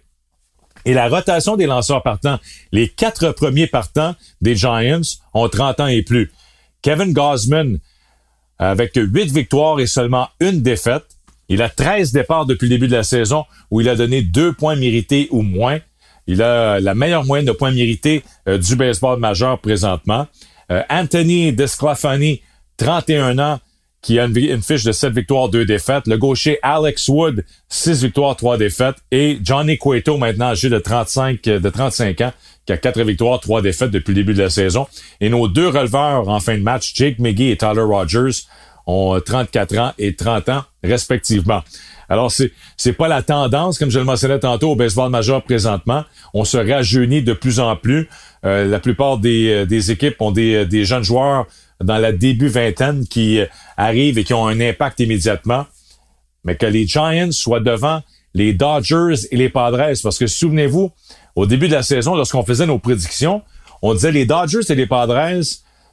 Et 0.85 0.95
la 0.95 1.09
rotation 1.09 1.57
des 1.57 1.67
lanceurs 1.67 2.03
partants, 2.03 2.39
les 2.73 2.89
quatre 2.89 3.33
premiers 3.33 3.67
partants 3.67 4.15
des 4.41 4.57
Giants 4.57 5.01
ont 5.35 5.49
30 5.49 5.81
ans 5.81 5.87
et 5.87 6.03
plus. 6.03 6.33
Kevin 6.83 7.13
Gosman, 7.13 7.79
avec 8.59 8.93
huit 8.95 9.33
victoires 9.33 9.81
et 9.81 9.87
seulement 9.87 10.29
une 10.41 10.63
défaite, 10.63 11.05
il 11.49 11.63
a 11.63 11.69
13 11.69 12.13
départs 12.13 12.47
depuis 12.47 12.67
le 12.67 12.77
début 12.77 12.89
de 12.89 12.97
la 12.97 13.03
saison 13.03 13.45
où 13.71 13.81
il 13.81 13.89
a 13.89 13.97
donné 13.97 14.23
deux 14.23 14.53
points 14.53 14.77
mérités 14.77 15.29
ou 15.31 15.43
moins. 15.43 15.79
Il 16.27 16.43
a 16.43 16.79
la 16.79 16.95
meilleure 16.95 17.25
moyenne 17.25 17.47
de 17.47 17.53
points 17.53 17.73
mérités 17.73 18.23
euh, 18.49 18.57
du 18.57 18.77
baseball 18.77 19.19
majeur 19.19 19.59
présentement. 19.59 20.29
Euh, 20.71 20.83
Anthony 20.89 21.53
Desclafani, 21.53 22.41
31 22.77 23.39
ans, 23.41 23.59
qui 24.03 24.19
a 24.19 24.25
une, 24.25 24.63
fiche 24.63 24.85
de 24.85 24.93
7 24.93 25.13
victoires, 25.13 25.49
2 25.49 25.65
défaites. 25.65 26.07
Le 26.07 26.17
gaucher 26.17 26.59
Alex 26.63 27.09
Wood, 27.09 27.45
6 27.69 28.05
victoires, 28.05 28.35
3 28.35 28.57
défaites. 28.57 28.97
Et 29.11 29.39
Johnny 29.43 29.79
Cueto, 29.79 30.17
maintenant 30.17 30.47
âgé 30.47 30.71
de 30.71 30.79
35, 30.79 31.43
de 31.43 31.69
35 31.69 32.21
ans, 32.23 32.33
qui 32.65 32.73
a 32.73 32.79
4 32.79 33.03
victoires, 33.03 33.41
3 33.41 33.61
défaites 33.63 33.91
depuis 33.91 34.13
le 34.13 34.23
début 34.23 34.35
de 34.35 34.43
la 34.43 34.51
saison. 34.51 34.87
Et 35.21 35.29
nos 35.29 35.49
deux 35.49 35.69
releveurs 35.69 36.29
en 36.29 36.41
fin 36.41 36.57
de 36.57 36.63
match, 36.63 36.93
Jake 36.95 37.19
McGee 37.19 37.51
et 37.51 37.57
Tyler 37.57 37.83
Rogers, 37.83 38.47
ont 38.87 39.21
34 39.21 39.79
ans 39.79 39.93
et 39.99 40.17
30 40.17 40.49
ans 40.49 40.65
respectivement. 40.83 41.63
Alors, 42.09 42.33
c'est, 42.33 42.51
c'est 42.77 42.93
pas 42.93 43.07
la 43.07 43.23
tendance, 43.23 43.79
comme 43.79 43.91
je 43.91 43.99
le 43.99 44.05
mentionnais 44.05 44.41
tantôt, 44.41 44.73
au 44.73 44.77
baseball 44.77 45.11
majeur 45.11 45.43
présentement. 45.43 46.05
On 46.35 46.45
se 46.45 46.57
rajeunit 46.57 47.23
de 47.23 47.33
plus 47.33 47.61
en 47.61 47.77
plus. 47.77 48.09
Euh, 48.45 48.67
la 48.67 48.81
plupart 48.81 49.19
des, 49.19 49.51
euh, 49.51 49.67
des 49.67 49.93
équipes 49.93 50.21
ont 50.21 50.33
des, 50.33 50.55
euh, 50.55 50.65
des 50.65 50.85
jeunes 50.85 51.05
joueurs 51.05 51.47
dans 51.83 51.99
la 51.99 52.13
début 52.13 52.49
vingtaine 52.49 53.07
qui 53.07 53.41
arrivent 53.77 54.19
et 54.19 54.25
qui 54.25 54.35
ont 54.35 54.47
un 54.47 54.61
impact 54.61 55.01
immédiatement. 55.01 55.67
Mais 56.45 56.57
que 56.57 56.67
les 56.67 56.87
Giants 56.87 57.33
soient 57.33 57.61
devant 57.61 58.03
les 58.35 58.53
Dodgers 58.53 59.27
et 59.31 59.37
les 59.37 59.49
Padres, 59.49 59.93
parce 60.03 60.19
que 60.19 60.27
souvenez-vous, 60.27 60.91
au 61.37 61.47
début 61.47 61.69
de 61.69 61.75
la 61.75 61.83
saison, 61.83 62.15
lorsqu'on 62.15 62.45
faisait 62.45 62.67
nos 62.67 62.79
prédictions, 62.79 63.43
on 63.83 63.95
disait 63.95 64.13
les 64.13 64.25
Dodgers 64.25 64.61
et 64.69 64.75
les 64.75 64.87
Padres, 64.87 65.43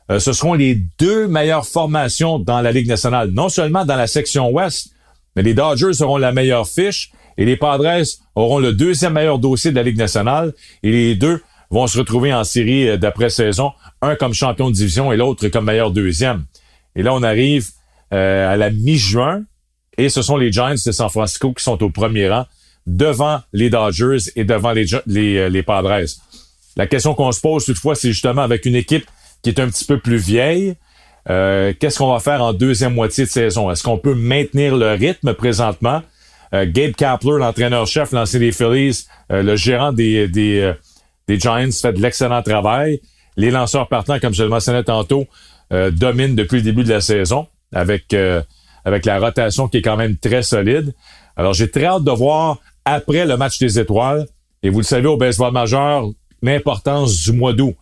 ce 0.10 0.34
seront 0.34 0.54
les 0.54 0.76
deux 1.00 1.28
meilleures 1.28 1.66
formations 1.66 2.40
dans 2.40 2.62
la 2.62 2.72
Ligue 2.72 2.88
nationale, 2.88 3.32
non 3.32 3.50
seulement 3.50 3.86
dans 3.86 3.96
la 3.96 4.08
section 4.08 4.50
Ouest, 4.50 4.92
mais 5.36 5.44
les 5.44 5.54
Dodgers 5.54 6.02
auront 6.02 6.18
la 6.18 6.32
meilleure 6.32 6.68
fiche 6.68 7.12
et 7.38 7.46
les 7.46 7.58
Padres 7.58 8.04
auront 8.36 8.60
le 8.60 8.74
deuxième 8.74 9.14
meilleur 9.14 9.40
dossier 9.40 9.72
de 9.72 9.76
la 9.76 9.84
Ligue 9.84 9.98
nationale 9.98 10.54
et 10.84 10.92
les 10.92 11.16
deux 11.16 11.42
vont 11.70 11.88
se 11.88 11.98
retrouver 11.98 12.34
en 12.34 12.44
série 12.44 12.90
euh, 12.90 12.98
d'après-saison, 12.98 13.72
un 14.02 14.16
comme 14.16 14.34
champion 14.34 14.70
de 14.70 14.76
division 14.76 15.12
et 15.12 15.18
l'autre 15.18 15.48
comme 15.50 15.66
meilleur 15.66 15.92
deuxième. 15.92 16.46
Et 16.96 17.04
là, 17.04 17.14
on 17.14 17.24
arrive 17.24 17.70
euh, 18.14 18.52
à 18.54 18.56
la 18.58 18.70
mi-juin 18.72 19.44
et 19.98 20.10
ce 20.10 20.22
sont 20.22 20.38
les 20.38 20.52
Giants 20.52 20.72
de 20.72 20.92
San 20.92 21.10
Francisco 21.10 21.54
qui 21.54 21.64
sont 21.64 21.82
au 21.84 21.90
premier 21.90 22.30
rang 22.30 22.46
devant 22.86 23.42
les 23.52 23.70
Dodgers 23.70 24.32
et 24.36 24.46
devant 24.46 24.72
les, 24.72 24.86
les, 25.06 25.38
euh, 25.38 25.50
les 25.50 25.64
Padres. 25.64 26.06
La 26.78 26.88
question 26.88 27.14
qu'on 27.14 27.32
se 27.32 27.42
pose 27.42 27.66
toutefois, 27.66 27.96
c'est 27.96 28.10
justement 28.10 28.44
avec 28.44 28.66
une 28.66 28.76
équipe 28.76 29.06
qui 29.42 29.50
est 29.50 29.60
un 29.60 29.68
petit 29.68 29.86
peu 29.86 30.00
plus 30.00 30.18
vieille, 30.18 30.76
qu'est-ce 31.26 31.98
qu'on 31.98 32.14
va 32.14 32.20
faire 32.20 32.42
en 32.42 32.54
deuxième 32.54 32.94
moitié 32.94 33.26
de 33.26 33.30
saison? 33.30 33.70
Est-ce 33.70 33.84
qu'on 33.84 33.98
peut 33.98 34.14
maintenir 34.16 34.76
le 34.76 34.94
rythme 34.94 35.34
présentement? 35.34 36.02
Gabe 36.54 36.94
Kapler, 36.94 37.38
l'entraîneur-chef, 37.38 38.14
lancé 38.14 38.40
des 38.40 38.52
Phillies, 38.52 39.06
le 39.30 39.56
gérant 39.56 39.92
des, 39.92 40.28
des, 40.28 40.74
les 41.28 41.40
Giants 41.40 41.70
fait 41.72 41.94
de 41.94 42.02
l'excellent 42.02 42.42
travail. 42.42 43.02
Les 43.36 43.52
lanceurs 43.52 43.88
partants, 43.88 44.20
comme 44.20 44.34
je 44.34 44.44
le 44.44 44.50
mentionnais 44.50 44.84
tantôt, 44.84 45.28
euh, 45.74 45.92
dominent 45.92 46.36
depuis 46.36 46.58
le 46.58 46.64
début 46.64 46.84
de 46.84 46.90
la 46.90 47.02
saison 47.02 47.48
avec, 47.74 48.14
euh, 48.14 48.42
avec 48.86 49.06
la 49.06 49.20
rotation 49.20 49.68
qui 49.68 49.78
est 49.78 49.82
quand 49.82 49.98
même 49.98 50.18
très 50.18 50.42
solide. 50.42 50.94
Alors, 51.36 51.54
j'ai 51.54 51.70
très 51.70 51.86
hâte 51.86 52.04
de 52.04 52.12
voir 52.12 52.60
après 52.86 53.26
le 53.26 53.38
match 53.38 53.60
des 53.60 53.78
étoiles. 53.80 54.26
Et 54.64 54.70
vous 54.70 54.80
le 54.80 54.86
savez, 54.86 55.08
au 55.08 55.18
baseball 55.18 55.52
majeur, 55.52 56.10
l'importance 56.42 57.16
du 57.24 57.32
mois 57.34 57.54
d'août. 57.54 57.76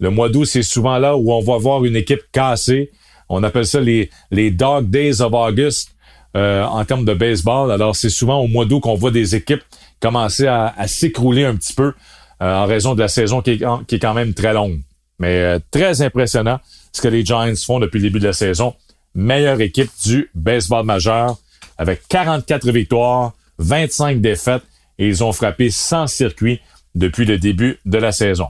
Le 0.00 0.10
mois 0.10 0.28
d'août, 0.28 0.44
c'est 0.44 0.62
souvent 0.62 0.98
là 0.98 1.16
où 1.16 1.32
on 1.32 1.40
va 1.40 1.56
voir 1.56 1.84
une 1.84 1.96
équipe 1.96 2.22
cassée. 2.32 2.90
On 3.28 3.42
appelle 3.42 3.66
ça 3.66 3.80
les, 3.80 4.10
les 4.30 4.50
Dog 4.50 4.90
Days 4.90 5.20
of 5.22 5.32
August 5.32 5.90
euh, 6.36 6.64
en 6.64 6.84
termes 6.84 7.04
de 7.04 7.14
baseball. 7.14 7.70
Alors, 7.70 7.96
c'est 7.96 8.10
souvent 8.10 8.40
au 8.40 8.46
mois 8.46 8.64
d'août 8.64 8.80
qu'on 8.80 8.94
voit 8.94 9.10
des 9.10 9.34
équipes 9.34 9.62
commencer 10.00 10.46
à 10.46 10.86
s'écrouler 10.86 11.44
un 11.44 11.56
petit 11.56 11.72
peu. 11.72 11.92
Euh, 12.40 12.54
en 12.54 12.66
raison 12.66 12.94
de 12.94 13.00
la 13.00 13.08
saison 13.08 13.42
qui 13.42 13.50
est, 13.50 13.98
quand 13.98 14.14
même 14.14 14.32
très 14.32 14.52
longue. 14.52 14.80
Mais 15.18 15.40
euh, 15.40 15.58
très 15.72 16.02
impressionnant 16.02 16.60
ce 16.92 17.02
que 17.02 17.08
les 17.08 17.24
Giants 17.24 17.52
font 17.56 17.80
depuis 17.80 17.98
le 17.98 18.04
début 18.04 18.20
de 18.20 18.26
la 18.26 18.32
saison. 18.32 18.74
Meilleure 19.14 19.60
équipe 19.60 19.90
du 20.04 20.30
baseball 20.34 20.84
majeur 20.84 21.36
avec 21.78 22.06
44 22.08 22.70
victoires, 22.70 23.32
25 23.58 24.20
défaites 24.20 24.62
et 24.98 25.08
ils 25.08 25.24
ont 25.24 25.32
frappé 25.32 25.70
100 25.70 26.06
circuits 26.06 26.60
depuis 26.94 27.24
le 27.24 27.38
début 27.38 27.78
de 27.84 27.98
la 27.98 28.12
saison. 28.12 28.46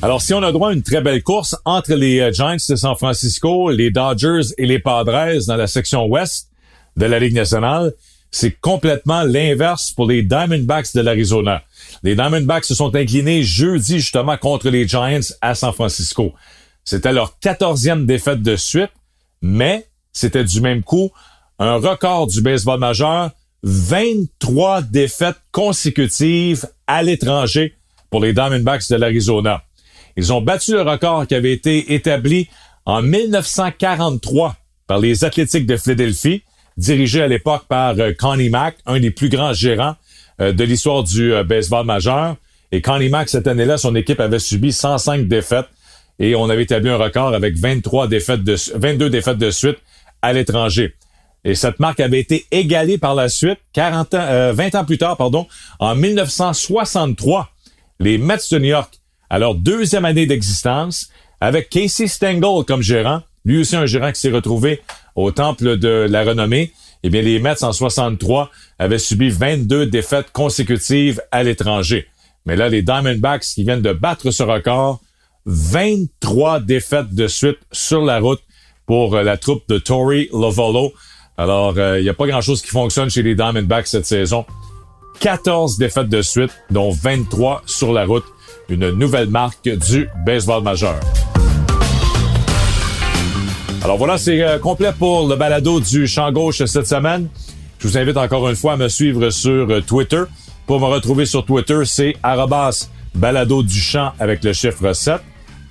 Alors, 0.00 0.22
si 0.22 0.32
on 0.32 0.42
a 0.42 0.52
droit 0.52 0.70
à 0.70 0.72
une 0.72 0.82
très 0.82 1.00
belle 1.00 1.22
course 1.22 1.56
entre 1.64 1.94
les 1.94 2.20
euh, 2.20 2.32
Giants 2.32 2.56
de 2.68 2.76
San 2.76 2.96
Francisco, 2.96 3.70
les 3.70 3.90
Dodgers 3.90 4.54
et 4.56 4.66
les 4.66 4.78
Padres 4.78 5.44
dans 5.46 5.56
la 5.56 5.66
section 5.66 6.06
ouest 6.06 6.48
de 6.96 7.06
la 7.06 7.18
Ligue 7.18 7.34
nationale, 7.34 7.92
c'est 8.30 8.52
complètement 8.60 9.22
l'inverse 9.22 9.90
pour 9.90 10.06
les 10.06 10.22
Diamondbacks 10.22 10.94
de 10.94 11.00
l'Arizona. 11.00 11.62
Les 12.02 12.14
Diamondbacks 12.14 12.64
se 12.64 12.74
sont 12.74 12.94
inclinés 12.94 13.42
jeudi 13.42 14.00
justement 14.00 14.36
contre 14.36 14.68
les 14.68 14.86
Giants 14.86 15.20
à 15.40 15.54
San 15.54 15.72
Francisco. 15.72 16.34
C'était 16.84 17.12
leur 17.12 17.38
quatorzième 17.38 18.06
défaite 18.06 18.42
de 18.42 18.56
suite, 18.56 18.90
mais 19.40 19.86
c'était 20.12 20.44
du 20.44 20.60
même 20.60 20.82
coup 20.82 21.10
un 21.58 21.76
record 21.76 22.26
du 22.26 22.40
baseball 22.40 22.78
majeur, 22.78 23.30
23 23.62 24.82
défaites 24.82 25.36
consécutives 25.50 26.66
à 26.86 27.02
l'étranger 27.02 27.74
pour 28.10 28.20
les 28.20 28.32
Diamondbacks 28.32 28.88
de 28.90 28.96
l'Arizona. 28.96 29.62
Ils 30.16 30.32
ont 30.32 30.40
battu 30.40 30.72
le 30.72 30.82
record 30.82 31.26
qui 31.26 31.34
avait 31.34 31.52
été 31.52 31.94
établi 31.94 32.48
en 32.84 33.02
1943 33.02 34.56
par 34.86 34.98
les 34.98 35.24
Athlétiques 35.24 35.66
de 35.66 35.76
Philadelphie 35.76 36.42
dirigé 36.78 37.20
à 37.20 37.28
l'époque 37.28 37.64
par 37.68 37.98
euh, 37.98 38.12
Connie 38.16 38.48
Mack, 38.48 38.76
un 38.86 39.00
des 39.00 39.10
plus 39.10 39.28
grands 39.28 39.52
gérants 39.52 39.96
euh, 40.40 40.52
de 40.52 40.64
l'histoire 40.64 41.02
du 41.02 41.34
euh, 41.34 41.44
baseball 41.44 41.84
majeur. 41.84 42.36
Et 42.70 42.80
Connie 42.80 43.08
Mack, 43.08 43.28
cette 43.28 43.46
année-là, 43.46 43.76
son 43.76 43.94
équipe 43.96 44.20
avait 44.20 44.38
subi 44.38 44.72
105 44.72 45.26
défaites 45.26 45.66
et 46.20 46.34
on 46.36 46.48
avait 46.48 46.62
établi 46.62 46.88
un 46.88 46.96
record 46.96 47.34
avec 47.34 47.56
23 47.56 48.06
défaites 48.06 48.44
de, 48.44 48.56
22 48.74 49.10
défaites 49.10 49.38
de 49.38 49.50
suite 49.50 49.78
à 50.22 50.32
l'étranger. 50.32 50.94
Et 51.44 51.54
cette 51.54 51.80
marque 51.80 52.00
avait 52.00 52.20
été 52.20 52.46
égalée 52.50 52.98
par 52.98 53.14
la 53.14 53.28
suite, 53.28 53.58
40 53.72 54.14
ans, 54.14 54.52
20 54.52 54.74
ans 54.74 54.84
plus 54.84 54.98
tard, 54.98 55.16
pardon, 55.16 55.46
en 55.78 55.94
1963. 55.94 57.48
Les 58.00 58.18
Mets 58.18 58.36
de 58.50 58.58
New 58.58 58.66
York, 58.66 58.92
à 59.30 59.38
leur 59.38 59.54
deuxième 59.54 60.04
année 60.04 60.26
d'existence, 60.26 61.10
avec 61.40 61.70
Casey 61.70 62.08
Stengel 62.08 62.64
comme 62.66 62.82
gérant, 62.82 63.22
lui 63.44 63.58
aussi 63.58 63.76
un 63.76 63.86
gérant 63.86 64.10
qui 64.10 64.20
s'est 64.20 64.30
retrouvé 64.30 64.82
au 65.22 65.30
temple 65.32 65.78
de 65.78 66.06
la 66.08 66.22
renommée, 66.22 66.72
eh 67.02 67.10
bien, 67.10 67.22
les 67.22 67.38
Mets 67.38 67.62
en 67.62 67.72
63 67.72 68.50
avaient 68.78 68.98
subi 68.98 69.30
22 69.30 69.86
défaites 69.86 70.30
consécutives 70.32 71.20
à 71.30 71.42
l'étranger. 71.42 72.06
Mais 72.46 72.56
là, 72.56 72.68
les 72.68 72.82
Diamondbacks 72.82 73.42
qui 73.42 73.64
viennent 73.64 73.82
de 73.82 73.92
battre 73.92 74.30
ce 74.30 74.42
record, 74.42 75.00
23 75.46 76.60
défaites 76.60 77.14
de 77.14 77.26
suite 77.26 77.58
sur 77.72 78.02
la 78.04 78.20
route 78.20 78.40
pour 78.86 79.16
euh, 79.16 79.22
la 79.22 79.36
troupe 79.36 79.62
de 79.68 79.78
Tory 79.78 80.28
Lovolo. 80.32 80.92
Alors, 81.36 81.74
euh, 81.78 81.98
il 81.98 82.02
n'y 82.02 82.08
a 82.08 82.14
pas 82.14 82.26
grand-chose 82.26 82.62
qui 82.62 82.68
fonctionne 82.68 83.10
chez 83.10 83.22
les 83.22 83.34
Diamondbacks 83.34 83.86
cette 83.86 84.06
saison. 84.06 84.44
14 85.20 85.78
défaites 85.78 86.08
de 86.08 86.22
suite, 86.22 86.52
dont 86.70 86.90
23 86.90 87.62
sur 87.66 87.92
la 87.92 88.04
route. 88.04 88.24
Une 88.68 88.90
nouvelle 88.90 89.28
marque 89.28 89.68
du 89.68 90.08
baseball 90.24 90.62
majeur. 90.62 91.00
Alors 93.82 93.96
voilà, 93.96 94.18
c'est 94.18 94.42
euh, 94.42 94.58
complet 94.58 94.92
pour 94.98 95.28
le 95.28 95.36
balado 95.36 95.80
du 95.80 96.06
champ 96.06 96.30
gauche 96.32 96.64
cette 96.64 96.86
semaine. 96.86 97.28
Je 97.78 97.86
vous 97.86 97.96
invite 97.96 98.16
encore 98.16 98.48
une 98.48 98.56
fois 98.56 98.72
à 98.72 98.76
me 98.76 98.88
suivre 98.88 99.30
sur 99.30 99.70
euh, 99.70 99.80
Twitter. 99.80 100.22
Pour 100.66 100.80
me 100.80 100.86
retrouver 100.86 101.26
sur 101.26 101.44
Twitter, 101.44 101.80
c'est 101.84 102.16
arrobas 102.22 102.88
balado 103.14 103.62
du 103.62 103.80
champ 103.80 104.12
avec 104.18 104.42
le 104.42 104.52
chiffre 104.52 104.92
7. 104.92 105.20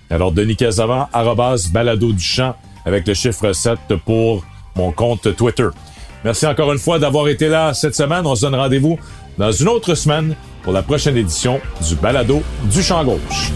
Alors, 0.10 0.32
Denis 0.32 0.56
Casavant, 0.56 1.10
arrobas 1.12 1.68
balado 1.72 2.14
du 2.14 2.24
champ 2.24 2.56
avec 2.86 3.06
le 3.06 3.14
chiffre 3.14 3.52
7 3.52 3.78
pour 4.06 4.44
mon 4.76 4.92
compte 4.92 5.36
Twitter. 5.36 5.68
Merci 6.24 6.48
encore 6.48 6.72
une 6.72 6.80
fois 6.80 7.00
d'avoir 7.00 7.28
été 7.28 7.50
là 7.50 7.74
cette 7.74 7.96
semaine. 7.96 8.26
On 8.26 8.36
se 8.36 8.42
donne 8.42 8.56
rendez-vous 8.56 8.98
dans 9.38 9.52
une 9.52 9.68
autre 9.68 9.96
semaine 9.96 10.36
pour 10.64 10.72
la 10.72 10.82
prochaine 10.82 11.18
édition 11.18 11.60
du 11.88 11.96
balado 11.96 12.42
du 12.72 12.82
champ 12.82 13.04
gauche. 13.04 13.52